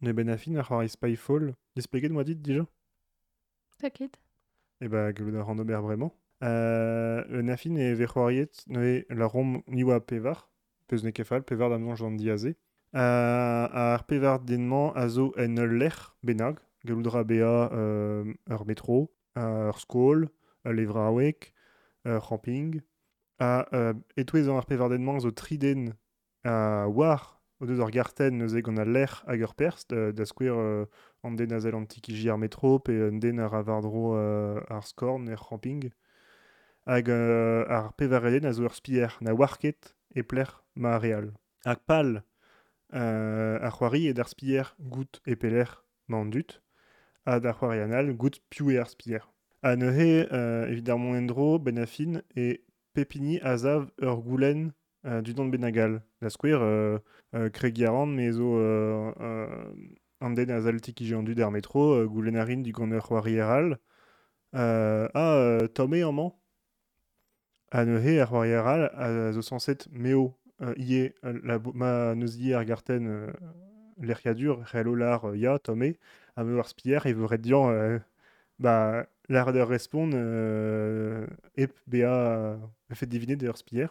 Ne 0.00 0.14
ben 0.14 0.30
a 0.30 0.38
Spyfall. 0.88 1.54
Moi 1.76 2.24
dit 2.24 2.36
déjà? 2.36 2.66
Taket. 3.78 4.18
E 4.80 4.88
ba 4.88 5.12
gelo 5.12 5.30
da 5.30 5.42
rando 5.42 5.64
ber 5.64 5.82
bremañ. 5.82 6.10
Euh, 6.42 7.22
un 7.30 7.48
afin 7.48 7.76
e 7.76 7.94
ve 7.94 8.06
c'hoariet 8.06 8.64
noe 8.66 9.04
la 9.08 9.26
rom 9.26 9.62
niwa 9.68 10.00
pevar, 10.00 10.48
peus 10.88 11.04
ne 11.04 11.12
kefal, 11.12 11.42
pevar 11.44 11.70
d'amnon 11.70 11.94
jan 11.94 12.16
diaze. 12.16 12.56
Euh, 12.96 13.66
ar 13.70 14.04
pevar 14.06 14.40
denman 14.40 14.92
a 14.96 15.08
zo 15.08 15.32
en 15.36 15.54
lec'h 15.54 16.16
benag, 16.22 16.58
geloudra 16.84 17.24
bea 17.24 17.70
euh, 17.72 18.34
ur 18.50 18.66
metro, 18.66 19.12
ur 19.36 19.78
skol, 19.78 20.28
levra 20.64 21.06
awek, 21.08 21.52
ur 22.04 22.26
camping. 22.26 22.80
A 23.38 23.66
euh, 23.72 23.94
etouez 24.16 24.48
an 24.48 24.56
ar 24.56 24.66
pevar 24.66 24.90
denman 24.90 25.20
zo 25.20 25.30
triden 25.30 25.94
a 26.42 26.88
war 26.88 27.40
o 27.60 27.66
deus 27.66 27.80
garten 27.92 28.38
neus 28.38 28.54
e 28.56 28.62
gant 28.64 28.80
a 28.80 28.84
lec'h 28.84 29.22
hag 29.28 29.44
ur 29.44 29.54
perst, 29.54 29.90
da, 29.92 30.10
da 30.12 30.24
skouer 31.20 31.28
euh, 31.28 31.30
an 31.30 31.36
den 31.36 31.52
a 31.52 31.60
zel 31.60 31.74
an 31.74 31.86
tikiji 31.86 32.30
ar 32.30 32.38
metro, 32.38 32.78
pe 32.78 32.92
an 33.08 33.20
den 33.20 33.38
ar 33.38 33.54
avardro 33.54 34.16
euh, 34.16 34.60
ar 34.68 34.84
skorn 34.84 35.28
er 35.28 35.36
camping. 35.36 35.92
Hag 36.86 37.08
euh, 37.08 37.64
ar 37.68 37.92
pevareden 37.94 38.46
a 38.46 38.52
zo 38.52 38.64
ur 38.64 38.74
spier 38.74 39.18
na 39.20 39.34
warket 39.34 39.94
e 40.14 40.22
pler 40.22 40.62
ma 40.74 40.98
real. 40.98 41.32
Hag 41.64 41.78
pal 41.86 42.22
euh, 42.94 43.58
ar 43.60 43.72
c'hoari 43.76 44.08
e 44.08 44.12
d'ar 44.12 44.28
spier 44.28 44.74
gout 44.80 45.20
e 45.26 45.36
peler 45.36 45.84
ma 46.08 46.18
an 46.18 46.30
dut, 46.30 46.62
a 47.26 47.38
d'ar 47.40 47.58
c'hoari 47.58 47.82
anal 47.82 48.14
gout 48.16 48.40
piou 48.50 48.70
e 48.70 48.78
ar 48.78 48.88
spier. 48.88 49.22
A 49.62 49.76
neuze, 49.76 50.26
euh, 50.32 51.14
endro, 51.14 51.58
ben 51.58 51.78
a 51.78 51.86
fin, 51.86 52.22
e 52.34 52.60
pepini 52.94 53.38
a 53.42 53.58
zav 53.58 53.90
ur 54.00 54.22
goulenn 54.22 54.72
euh, 55.04 55.20
du 55.20 55.34
don 55.34 55.46
benagal. 55.46 56.02
La 56.22 56.30
skouer 56.30 56.58
euh, 56.60 56.98
euh, 57.34 57.50
kreg 57.50 57.76
yaran, 57.76 58.06
me 58.06 58.32
zo 58.32 58.56
euh, 58.56 59.12
euh, 59.20 59.72
an 60.20 60.34
den 60.34 60.50
a 60.50 60.60
zal 60.60 60.80
tikiji 60.80 61.14
an 61.14 61.24
dud 61.24 61.40
ar 61.40 61.50
metro, 61.50 61.94
euh, 61.94 62.06
goulennarin 62.06 62.62
du 62.62 62.72
gant. 62.72 62.90
Euh, 64.54 65.08
a 65.14 65.36
euh, 65.36 65.68
tome 65.68 66.02
an 66.02 66.12
man, 66.12 66.32
a 67.70 67.84
neuze 67.84 68.18
ar 68.20 68.28
c'hoari 68.28 68.50
eral 68.50 68.90
a 68.94 69.32
zo 69.32 69.42
sanset 69.42 69.86
meo 69.92 70.36
euh, 70.60 70.74
la 71.22 71.58
ma 71.72 72.14
neus 72.16 72.36
ie 72.36 72.52
lerkadur, 74.00 74.64
c'hell 74.64 74.88
lar 74.96 75.24
euh, 75.26 75.36
ya 75.36 75.58
tome, 75.58 75.94
a 76.36 76.44
meo 76.44 76.62
spier 76.64 77.06
e 77.06 77.12
veu 77.12 77.26
ret 77.26 77.38
dian 77.38 77.70
euh, 77.70 77.98
ba 78.58 79.06
ep 81.56 81.72
euh, 81.94 82.56
fait 82.92 83.56
spier. 83.56 83.86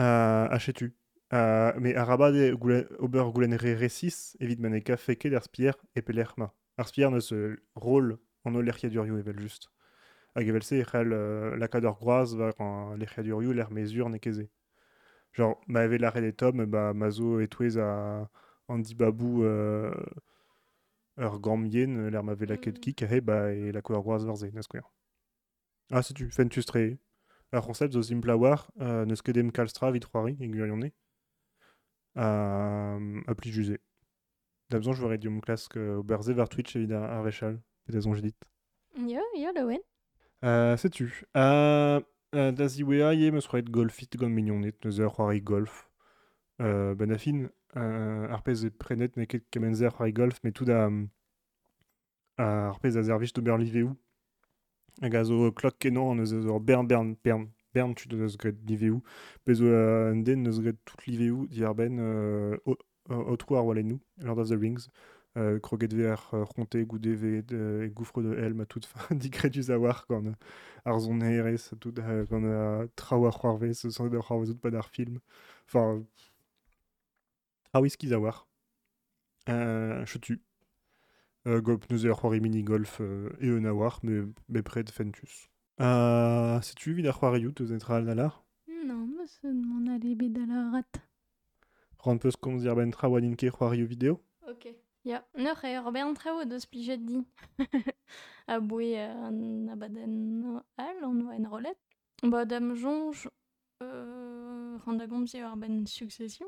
Euh, 0.00 0.48
achetu. 0.48 0.94
Euh, 1.32 1.72
mais 1.78 1.94
a 1.94 2.04
rabad 2.04 2.34
goulen, 2.54 2.86
ober 2.98 3.30
goulen 3.32 3.54
re 3.54 3.74
resis, 3.78 4.36
evit 4.40 4.58
man 4.58 4.74
e 4.74 4.80
ka 4.82 4.96
feke 4.96 5.30
d'ar 5.30 5.44
spier 5.44 5.76
e 5.94 6.02
peler 6.02 6.32
ma. 6.36 6.48
Ar 6.76 6.88
spier 6.88 7.10
neus 7.10 7.30
euh, 7.32 7.54
rôle 7.76 8.18
an 8.44 8.56
o 8.58 8.62
lerkiadurioù 8.62 9.18
evel 9.20 9.38
just. 9.38 9.68
Hag 10.34 10.48
evel 10.48 10.64
se 10.66 10.82
euh, 10.82 11.56
lakaat 11.56 11.84
ur 11.86 11.94
groaz 12.00 12.34
war 12.34 12.54
an 12.58 12.96
lerkiadurioù 12.98 13.52
l'er 13.52 13.70
mezur 13.70 14.08
ne 14.10 14.18
keze. 14.18 14.48
Genre, 15.32 15.54
ma 15.68 15.84
evel 15.84 16.04
arret 16.04 16.26
e 16.26 16.32
tom, 16.32 16.64
ba 16.66 16.92
ma 16.94 17.10
zo 17.10 17.38
etouez 17.40 17.78
a 17.78 18.28
an 18.68 18.82
dibabou 18.82 19.44
euh, 19.44 19.94
ur 21.16 21.38
gambien, 21.38 22.10
l'er 22.10 22.24
ma 22.24 22.34
velaket 22.34 22.74
Mhm. 22.74 22.80
kik, 22.80 23.02
ahe, 23.02 23.20
ba 23.20 23.52
e 23.54 23.70
lako 23.70 23.94
ur 23.94 24.02
groaz 24.02 24.24
na 24.26 24.62
skouer. 24.62 24.82
Ah, 25.92 26.02
setu, 26.02 26.28
fentus 26.30 26.66
tre. 26.66 26.98
Ar 27.52 27.62
c'honcep 27.62 27.92
zo 27.92 28.02
simpla 28.02 28.36
war, 28.36 28.68
euh, 28.80 29.04
neus 29.04 29.22
ket 29.22 29.36
em 29.36 29.50
kalstra 29.50 29.92
vit 29.92 30.04
c'hoari, 30.04 30.36
e 30.40 30.48
gwirionne. 30.48 30.86
Euh, 30.86 31.09
a 32.16 33.34
pli 33.36 33.50
juze. 33.50 33.78
D'abzon, 34.70 34.92
je 34.92 35.00
voudrais 35.00 35.18
diom 35.18 35.40
klask 35.40 35.76
euh, 35.76 35.96
au 35.96 36.04
berze 36.04 36.30
var 36.30 36.48
Twitch 36.48 36.76
ar, 36.76 37.02
ar 37.02 37.22
vechal. 37.24 37.60
Petezon 37.86 38.14
j'ai 38.14 38.22
dit. 38.22 38.34
Ya, 38.96 39.20
ya, 39.34 39.52
la 39.52 39.66
wen. 39.66 39.80
Euh, 40.44 40.76
sais-tu 40.76 41.24
euh, 41.36 42.00
euh, 42.34 42.52
Da 42.52 42.68
ziwea 42.68 43.14
ye 43.14 43.30
meus 43.32 43.46
c'hoet 43.48 43.68
golfit 43.68 44.08
gant 44.16 44.28
mignonnet, 44.28 44.74
neus 44.84 45.00
ur 45.00 45.12
c'hoari 45.12 45.40
golf. 45.40 45.90
Euh, 46.60 46.94
ben 46.94 47.10
a 47.10 47.18
fin, 47.18 47.48
euh, 47.76 48.28
ar 48.28 48.42
pez 48.42 48.64
e 48.64 48.70
prenet 48.70 49.16
ne 49.16 49.24
ket 49.24 49.44
kemenzer 49.50 49.90
c'hoari 49.92 50.12
golf, 50.12 50.42
met 50.44 50.52
tout 50.52 50.64
da... 50.64 50.86
um, 50.86 51.08
ar 52.38 52.78
pez 52.80 52.96
a 52.96 53.02
zervich 53.02 53.32
d'ober 53.34 53.58
liveoù. 53.58 53.96
Hag 55.02 55.16
a 55.16 55.24
zo 55.24 55.50
klok 55.50 55.78
kenan 55.78 56.14
neus 56.14 56.32
ur 56.32 56.60
bern, 56.60 56.86
bern, 56.86 57.16
bern, 57.24 57.48
bern 57.74 57.94
tu 57.94 58.08
deus 58.08 58.36
gret 58.38 58.56
liveoù. 58.66 59.02
Pez 59.44 59.60
euh, 59.62 60.12
un 60.12 60.16
den 60.16 60.42
neus 60.42 60.60
gret 60.60 60.76
tout 60.84 60.98
liveoù 61.06 61.46
diar 61.48 61.74
ben 61.74 61.98
euh, 62.00 62.56
ar 63.08 63.66
walennou, 63.66 64.00
Lord 64.18 64.38
of 64.38 64.48
the 64.48 64.58
Rings. 64.58 64.88
Euh, 65.36 65.60
kroget 65.60 65.94
ver 65.94 66.28
euh, 66.34 66.42
ronte 66.42 66.76
goude 66.76 67.06
euh, 67.06 67.86
e 67.86 67.88
gouffre 67.88 68.20
de 68.20 68.34
helm 68.34 68.62
a 68.62 68.66
tout 68.66 68.80
digredus 69.12 69.70
a 69.70 69.78
war 69.78 70.04
gant 70.08 70.26
euh, 70.26 70.32
ar 70.84 70.98
zon 70.98 71.20
herez 71.20 71.70
tout 71.78 71.94
euh, 72.00 72.26
gant 72.26 72.42
a 72.44 72.88
ar 73.28 73.38
c'hoarvez 73.38 73.74
se 73.74 73.90
sant 73.90 74.12
ur 74.12 74.24
c'hoarvezout 74.24 74.56
pa 74.56 74.70
d'ar 74.72 74.88
film 74.88 75.20
enfin 75.68 76.04
trao 77.62 77.84
iskiz 77.84 78.12
a 78.12 78.18
war 78.18 78.48
euh, 79.48 80.04
chetu 80.04 80.42
euh, 81.46 81.62
ur 81.62 82.16
c'hoari 82.16 82.40
mini-golf 82.40 83.00
euh, 83.00 83.30
e 83.40 83.56
un 83.56 83.64
a 83.66 83.72
war 83.72 84.00
me, 84.02 84.32
me 84.48 84.62
pred 84.62 84.90
fentus 84.90 85.48
euh, 85.80 86.60
setu 86.60 86.92
vid 86.94 87.06
ar 87.06 87.16
c'hoarioù 87.18 87.52
teus 87.52 87.70
etra 87.72 87.96
al 87.96 88.04
nalar 88.04 88.44
Non, 88.84 89.06
mais 89.06 89.26
c'est 89.26 89.52
mon 89.52 89.86
alibi 89.94 90.30
de 90.30 90.44
la 90.46 90.70
rate. 90.72 91.00
Rand 91.98 92.18
peus 92.18 92.36
komz 92.36 92.62
dir 92.62 92.74
ben 92.74 92.90
tra 92.90 93.08
waninke 93.08 93.50
c'hoarioù 93.50 93.86
vidéo? 93.86 94.20
Ok. 94.48 94.68
Ya, 95.04 95.24
neur 95.34 95.64
e 95.64 95.78
ur 95.78 95.92
bern 95.92 96.14
trao 96.14 96.44
deus 96.44 96.66
plijet 96.66 96.98
di. 96.98 97.22
a 98.46 98.60
boe 98.60 98.96
an 98.98 99.68
abaden 99.72 100.60
al, 100.76 101.04
an 101.04 101.22
oa 101.24 101.34
en 101.34 101.46
rolet. 101.48 101.78
Ba 102.22 102.44
dam 102.44 102.74
jonj, 102.74 103.28
euh, 103.82 104.76
rand 104.84 105.00
a 105.00 105.06
ur 105.06 105.56
ben 105.56 105.86
succession. 105.86 106.46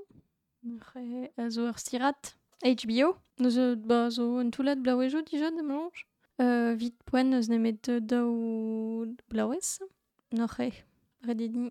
Re 0.94 1.32
a 1.38 1.48
zo 1.48 1.68
ur 1.68 1.78
stirat. 1.78 2.36
HBO. 2.62 3.16
Euh, 3.40 3.76
ba 3.76 4.10
zo 4.10 4.38
un 4.38 4.50
toulat 4.50 4.76
blaouejo 4.76 5.22
dija 5.22 5.50
dam 5.50 5.70
jonj. 5.70 6.06
Euh, 6.42 6.74
vit 6.74 6.94
poen 7.06 7.36
eus 7.36 7.48
nemet 7.48 7.90
daou 8.00 9.06
blaouez. 9.30 9.78
Noc'he, 10.34 10.72
redidin 11.22 11.70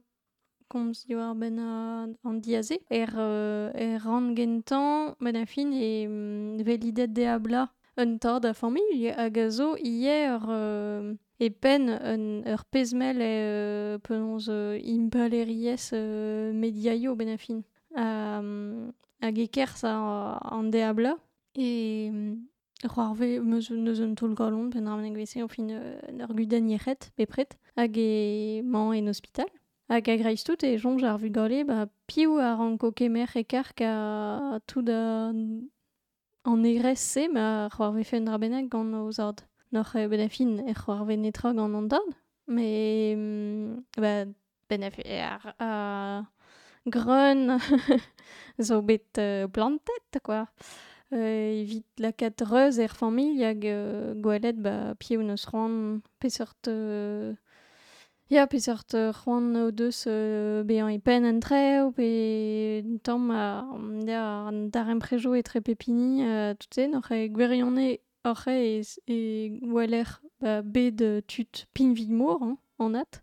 komz 0.72 1.04
yo 1.10 1.20
ar 1.20 1.36
ben 1.36 1.60
a, 1.60 2.08
an 2.24 2.40
diaze. 2.40 2.78
Er, 2.90 3.12
euh, 3.18 3.72
er 3.76 4.00
ran 4.06 4.32
gentan, 4.38 5.16
ben 5.20 5.36
a 5.36 5.46
fin 5.46 5.74
e 5.76 6.08
mm, 6.08 6.64
velidet 6.64 7.12
de 7.12 7.28
abla 7.28 7.68
un 7.98 8.18
tor 8.18 8.40
da 8.40 8.54
familh 8.54 9.12
hag 9.18 9.38
a 9.38 9.50
zo 9.50 9.76
ie 9.76 10.16
euh, 10.30 11.14
e 11.40 11.50
pen 11.50 11.90
un, 11.90 12.24
ur 12.48 12.64
pezmel 12.72 13.20
e 13.20 13.28
euh, 13.28 13.98
penonz 14.00 14.48
euh, 14.50 14.80
impaleriez 14.80 15.92
euh, 15.94 16.54
mediaio 16.54 17.16
ben 17.16 17.30
a 17.30 17.38
fin. 17.38 17.64
Um, 17.92 18.94
hag 19.22 19.38
e 19.38 19.48
kerz 19.48 19.84
an 19.84 20.72
de 20.72 20.82
abla. 20.88 21.18
E... 21.58 22.51
C'hoarve 22.84 23.40
meus 23.42 23.70
neus 23.70 24.00
un 24.02 24.16
toul 24.16 24.34
galon 24.34 24.72
pen 24.72 24.88
ar 24.88 24.98
meneg 24.98 25.16
vese 25.16 25.46
fin 25.54 25.70
euh, 25.70 26.24
ur 26.26 26.34
gudan 26.34 26.70
yechet 26.70 27.12
bepret 27.18 27.54
hag 27.78 27.98
e 27.98 28.62
man 28.64 28.94
en 28.94 29.08
hospital. 29.08 29.50
Hag 29.90 30.10
a 30.10 30.18
greiz 30.18 30.44
tout 30.44 30.64
e 30.64 30.78
jonge 30.78 31.06
ar 31.06 31.20
vugale 31.22 31.64
ba 31.64 31.86
piou 32.08 32.40
ar 32.40 32.60
an 32.60 32.78
kokemer 32.82 33.30
e 33.38 33.44
kar 33.44 33.70
ka 33.78 34.60
tout 34.66 34.86
da 34.86 35.30
an 35.30 36.66
egrez 36.66 37.00
se 37.00 37.28
ma 37.28 37.70
c'hoarve 37.70 38.04
fen 38.04 38.28
ar 38.28 38.40
bennak 38.40 38.70
gant 38.72 38.96
o 38.96 39.12
zard. 39.12 39.46
Noc'h 39.72 39.96
e 39.96 40.08
ben 40.08 40.30
fin 40.30 40.58
e 40.66 40.74
c'hoarve 40.74 41.16
netra 41.18 41.54
gant 41.54 41.76
an 41.76 41.88
dard, 41.88 42.16
me 42.48 43.16
ba 43.98 44.26
ben 44.70 44.84
ar 44.84 45.56
a 45.60 46.26
Grun, 46.84 47.60
zo 48.58 48.82
bet 48.82 49.20
plantet, 49.54 50.18
quoi. 50.24 50.48
Evit 51.12 51.86
lakaat 52.00 52.42
reuz 52.48 52.80
er 52.80 52.94
familh 52.96 53.44
hag 53.44 53.66
euh, 53.68 54.14
gwelet 54.24 54.58
ba 54.64 54.96
piou 55.00 55.24
neus 55.24 55.46
ran 55.52 56.00
peseurt 56.20 56.68
euh, 56.68 57.34
Ya, 58.32 58.48
pe 58.48 58.56
euh, 58.56 59.12
c'hoant 59.12 59.56
o 59.56 59.72
deus 59.72 60.06
euh, 60.08 60.64
bezañ 60.64 60.94
e 60.96 61.00
pen 61.00 61.26
an 61.26 61.42
treo, 61.42 61.92
pe 61.92 62.82
tamm 63.04 63.30
a 63.30 63.68
ya, 64.08 64.48
an 64.48 64.70
darem 64.72 65.00
prejo 65.00 65.36
e 65.36 65.44
tre 65.44 65.60
pepini, 65.60 66.24
euh, 66.24 66.54
tout 66.54 66.74
se, 66.74 66.88
n'oc'h 66.88 67.12
e 67.12 67.28
gwerionne 67.28 68.00
oc'h 68.24 68.48
e, 68.48 68.84
e 69.12 69.60
weler 69.68 70.08
ba, 70.40 70.62
bet 70.64 71.04
tud 71.28 71.66
pinvid-mor, 71.74 72.40
hein, 72.42 72.58
an 72.80 72.96
at, 72.96 73.20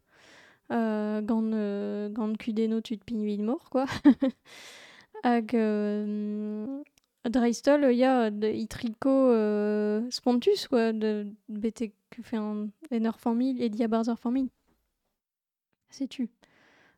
euh, 0.72 1.22
gant, 1.22 1.53
euh, 1.55 2.11
gant 2.11 2.37
kudenno 2.37 2.83
tud 2.83 3.01
pinvid-mor, 3.07 3.70
quoi. 3.70 3.87
Hag 5.24 5.55
euh, 5.55 6.83
dreistol, 7.29 7.85
ya, 7.93 8.31
de 8.31 8.49
itriko 8.49 9.11
euh, 9.11 10.07
spontus, 10.11 10.69
quoi, 10.69 10.93
de 10.93 11.27
betek 11.49 11.95
enfin, 12.21 12.69
en 12.91 13.05
ur 13.05 13.19
familh 13.19 13.61
e 13.62 13.69
diabarzh 13.69 14.09
ur 14.09 14.19
familh. 14.19 14.51
Setu. 15.91 16.29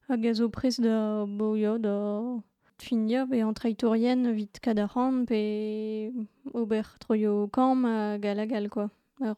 Hag 0.09 0.27
a 0.27 0.35
zo 0.35 0.49
prez 0.49 0.81
da, 0.81 1.25
bo 1.27 1.55
ya, 1.57 1.79
da 1.79 2.40
fin 2.79 3.09
ya, 3.09 3.27
be 3.27 3.43
an 3.43 3.53
traitourien 3.55 4.33
vit 4.33 4.61
kad 4.61 4.79
ar 4.79 4.88
c'hant, 4.88 5.27
pe 5.27 6.11
ober 6.55 6.87
troio 6.99 7.49
kamm 7.53 7.85
hag 7.85 8.27
a 8.27 8.35
lagal, 8.35 8.69
quoi. 8.69 8.88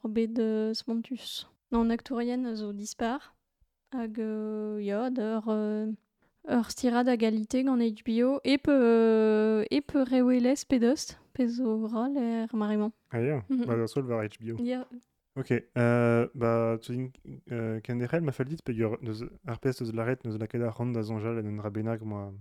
Bet 0.04 0.38
euh, 0.38 0.72
spontus. 0.74 1.48
An 1.72 1.90
aktourien 1.90 2.44
a 2.46 2.54
zo 2.54 2.72
dispar, 2.72 3.34
hag 3.92 4.18
euh, 4.18 4.78
euh, 5.48 5.92
ur 6.48 6.64
stirad 6.70 7.08
a 7.08 7.16
galite 7.16 7.62
gant 7.64 7.78
HBO, 7.80 8.40
e 8.44 8.58
peu, 8.58 8.72
euh, 8.72 9.64
e 9.70 9.80
peu 9.80 10.02
rewelez 10.02 10.64
pe 10.68 10.78
dost, 10.78 11.18
pe 11.32 11.46
zo 11.48 11.86
ral 11.86 12.16
er 12.16 12.48
maremañ. 12.52 12.90
Ah 13.10 13.20
ya, 13.20 13.44
Mhm. 13.48 13.64
bah, 13.66 13.76
da 13.76 13.86
sol 13.86 14.04
war 14.06 14.24
HBO. 14.24 14.56
Ya, 14.62 14.86
Ok, 15.34 15.50
euh, 15.78 16.28
bah, 16.34 16.76
tu 16.82 16.92
dis, 16.94 17.10
euh, 17.52 17.80
kenderel 17.80 18.20
ma 18.22 18.32
faldit 18.32 18.60
pe 18.62 18.72
ur 18.72 18.98
neus 19.00 19.22
ar 19.46 19.58
pez 19.60 19.80
eus 19.80 19.90
laret 19.92 20.18
neus 20.24 20.36
lakaet 20.38 20.60
ar 20.62 20.74
c'hant 20.76 20.92
da 20.92 21.02
zonjal 21.02 21.38
en 21.38 21.46
un 21.46 21.62
rabenag 21.62 22.02
moi 22.02 22.34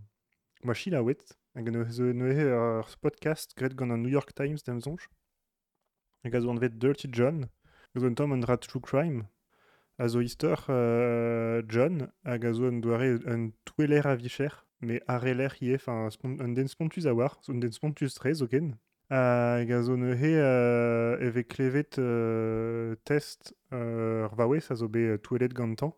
moi 0.65 0.73
chilaouet 0.73 1.21
hag 1.55 1.69
no 1.71 1.85
zo 1.89 2.11
no 2.11 2.25
e 2.27 2.43
ur 2.43 2.83
podcast 3.01 3.55
gret 3.55 3.73
gant 3.77 3.91
an 3.91 3.99
New 4.03 4.09
York 4.11 4.33
Times 4.35 4.61
d'am 4.65 4.81
zonj 4.81 5.07
hag 6.25 6.35
a 6.35 6.41
zo 6.41 6.49
an 6.51 6.59
vet 6.59 6.77
Dirty 6.77 7.07
John 7.09 7.47
hag 7.93 8.01
zo 8.01 8.07
an 8.07 8.41
dra 8.41 8.57
true 8.57 8.81
crime 8.81 9.23
a 10.01 10.07
zo 10.07 10.19
euh, 10.69 11.61
John 11.69 12.09
a 12.23 12.53
zo 12.53 12.65
an 12.67 12.79
doare 12.81 13.19
un 13.27 13.51
toueler 13.65 14.05
a 14.07 14.15
vicher 14.15 14.65
me 14.81 14.99
areler 15.07 15.53
ie 15.61 15.75
enfin 15.75 16.09
un 16.23 16.53
den 16.55 16.67
spontus 16.67 17.05
a 17.05 17.13
war 17.13 17.39
un 17.49 17.59
den 17.59 17.71
spontus 17.71 18.15
trez 18.15 18.41
oken 18.41 18.77
a 19.09 19.81
zo 19.83 19.95
neuze 19.95 20.33
euh, 20.41 21.27
evek 21.27 21.49
klevet 21.49 21.99
euh, 21.99 22.95
test 23.05 23.53
euh, 23.73 24.25
ur 24.25 24.35
vaouez 24.35 24.71
a 24.71 24.75
zo 24.75 24.87
bet 24.87 25.19
euh, 25.19 25.47
gantañ 25.53 25.93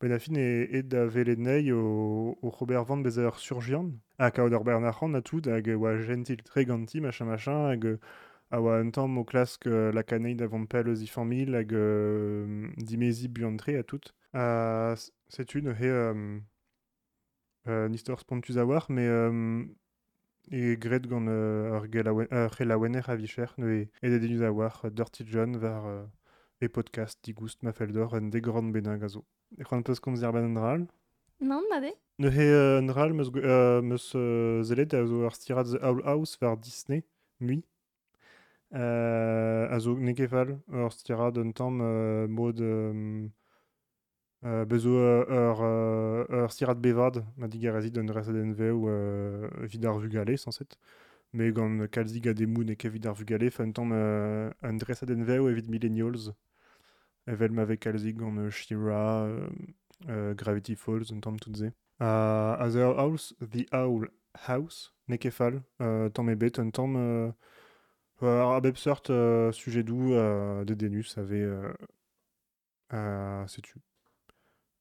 ben 0.00 0.12
a 0.12 0.18
fin 0.20 0.36
e, 0.36 0.82
da 0.82 1.06
velet 1.06 1.36
nei 1.36 1.72
o, 1.72 2.38
Robert 2.42 2.84
Van 2.84 2.98
bez 3.02 3.18
ur 3.18 3.38
surgian. 3.38 3.90
Ha 4.18 4.30
kaout 4.30 4.52
ur 4.54 4.62
Bernard 4.62 4.94
Rand 5.00 5.16
a 5.16 5.22
tout 5.22 5.46
hag 5.50 5.66
oa 5.74 5.96
gentil 5.98 6.42
tre 6.44 6.64
ganti 6.64 7.00
machin 7.00 7.26
machin 7.26 7.66
hag 7.66 7.98
euh, 8.52 8.82
o 9.18 9.24
klask 9.24 9.66
euh, 9.66 9.92
la 9.92 10.02
kanei 10.02 10.34
da 10.34 10.46
vant 10.46 10.66
pel 10.66 10.88
eus 10.88 11.02
ifan 11.02 11.24
mil 11.26 11.54
hag 11.54 11.72
euh, 11.72 12.70
dimezi 12.78 13.28
buantre 13.28 13.76
a 13.78 13.82
tout 13.82 14.00
setu 15.28 15.60
neuze 15.62 15.82
euh, 15.82 16.38
euh, 17.68 17.88
nistor 17.88 18.20
spontus 18.20 18.56
a 18.56 18.64
war 18.64 18.86
me 18.90 19.02
euh, 19.02 19.64
e 20.50 20.76
gret 20.76 21.06
gant 21.06 21.26
euh, 21.28 21.78
a 23.10 23.16
vicher 23.16 23.52
ne 23.58 23.86
e 24.02 24.44
a 24.44 24.52
war 24.52 24.80
euh, 24.84 24.90
Dirty 24.90 25.24
John 25.26 25.56
var 25.58 25.86
euh, 25.86 26.06
e 26.60 26.68
podcast 26.68 27.18
digoust 27.24 27.62
ma 27.62 27.72
feldor 27.72 28.14
un 28.14 28.30
degran 28.30 28.72
benag 28.72 29.02
a 29.04 29.08
zo. 29.08 29.24
E 29.58 29.62
c'hoant 29.64 29.82
peus 29.82 30.00
komz 30.00 30.22
er 30.22 30.32
ben 30.32 30.44
an 30.44 30.54
dral 30.54 30.86
nan, 31.40 31.62
made? 31.70 31.92
Neuze 32.18 32.40
euh, 32.40 32.78
an 32.80 32.86
dral 32.88 33.12
meus, 33.12 33.30
go- 33.30 33.40
euh, 33.44 33.80
meus 33.82 34.12
euh, 34.16 34.62
zelet 34.62 34.92
a 34.94 35.04
zo 35.06 35.22
ur 35.26 35.34
stirad 35.36 35.66
The 35.70 35.78
Owl 35.84 36.02
House 36.04 36.36
var 36.40 36.56
Disney, 36.56 37.04
mui. 37.40 37.62
Euh, 38.74 39.96
nekefal 39.96 40.60
ur 40.68 40.92
stirad 40.92 41.38
un 41.38 41.52
tamm 41.52 41.80
euh, 41.80 42.28
mod 42.28 42.60
euh, 42.60 43.26
euh, 44.44 44.64
bezo 44.66 44.90
euh, 44.90 45.24
euh, 46.30 46.48
stirad 46.48 46.78
bevad 46.78 47.24
ma 47.38 47.48
digarezit 47.48 47.96
un 47.96 48.04
dres 48.04 48.28
aden 48.28 48.52
veo 48.52 48.88
euh, 48.88 49.48
vid 49.62 49.86
ar 49.86 49.98
vugale 49.98 50.36
sanset 50.36 50.76
me 51.32 51.50
gant 51.50 51.86
kalzig 51.88 52.28
a 52.28 52.34
demoun 52.34 52.68
e 52.68 52.76
kevid 52.76 53.06
ar 53.06 53.14
vugale 53.14 53.50
euh, 53.58 54.50
un 54.62 54.78
evit 55.48 55.68
millennials. 55.68 56.32
Evel 57.26 57.52
ma 57.52 57.64
vek 57.64 57.80
kalzig 57.80 58.16
gant 58.16 58.36
euh, 60.08 60.34
Gravity 60.34 60.76
Falls 60.76 61.12
un 61.12 61.20
tamm 61.20 61.38
tout 61.40 61.54
ze 61.54 61.72
a 62.00 62.54
a 62.54 62.70
The 62.70 62.76
House 62.98 63.34
The 63.40 63.66
Owl 63.72 64.10
House 64.46 64.92
nekefal 65.08 65.62
euh, 65.80 66.08
tamm 66.10 66.28
e 66.30 66.34
bet 66.36 66.58
un 66.58 66.70
tamm 66.70 66.96
euh, 66.96 67.32
euh, 68.22 68.72
sort 68.76 69.02
euh, 69.10 69.52
sujet 69.52 69.82
doux 69.82 70.12
euh, 70.12 70.64
de 70.64 70.74
denus 70.74 71.16
ave 71.18 71.32
euh, 71.32 71.72
a 72.90 73.44
setu 73.48 73.76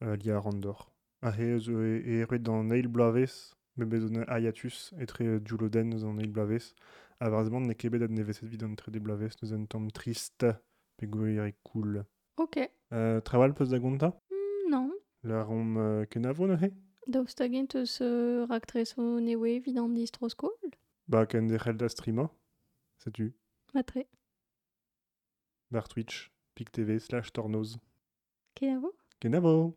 euh, 0.04 0.16
li 0.16 0.32
a 0.32 0.40
randor 0.40 0.92
a 1.22 1.32
he 1.32 1.58
zo 1.60 1.80
e, 1.82 2.02
e 2.06 2.24
ret 2.30 2.40
dans 2.40 2.64
Neil 2.64 2.88
Blaves 2.88 3.56
me 3.78 3.86
bezon 3.86 4.24
aiatus 4.28 4.94
etre 5.00 5.22
eus 5.24 6.04
an 6.06 6.14
Neil 6.14 6.32
Blaves 6.32 6.74
a 7.20 7.30
varzement 7.30 7.60
ne 7.60 7.74
kebet 7.74 8.04
ad 8.04 8.12
neveset 8.12 8.48
vid 8.48 8.64
an 8.64 8.76
tre 8.76 8.92
de 8.92 9.00
Blaves 9.00 9.36
neus 9.42 9.54
un 9.54 9.66
tamm 9.66 9.92
trist 9.92 10.46
pe 10.98 11.06
goe 11.08 11.52
cool 11.64 12.04
Ok. 12.38 12.58
euh, 12.94 13.20
trawal 13.22 13.54
peus 13.54 13.70
da 13.70 13.80
gonta 13.80 14.14
Mm, 14.32 14.72
non. 14.72 14.92
la 15.24 15.44
rom 15.44 15.78
euh, 15.78 16.06
kenavo 16.06 16.48
no 16.48 16.56
he 16.58 16.72
Daoust 17.08 17.40
hag 17.40 17.54
eus 17.76 18.00
euh, 18.02 18.46
raktreso 18.50 19.20
newe 19.20 19.60
vid 19.60 19.78
an 19.78 19.94
distroskol? 19.94 20.52
ba 21.08 21.26
ken 21.26 21.48
de 21.48 21.58
da 21.58 21.88
setu 22.98 23.32
Matre. 23.74 24.06
bar 25.72 25.88
Twitch 25.88 26.30
pic 26.56 26.70
TV 26.72 27.00
slash 27.00 27.32
tornoz 27.32 27.78
Kenavo? 28.56 28.92
kenavo 29.20 29.54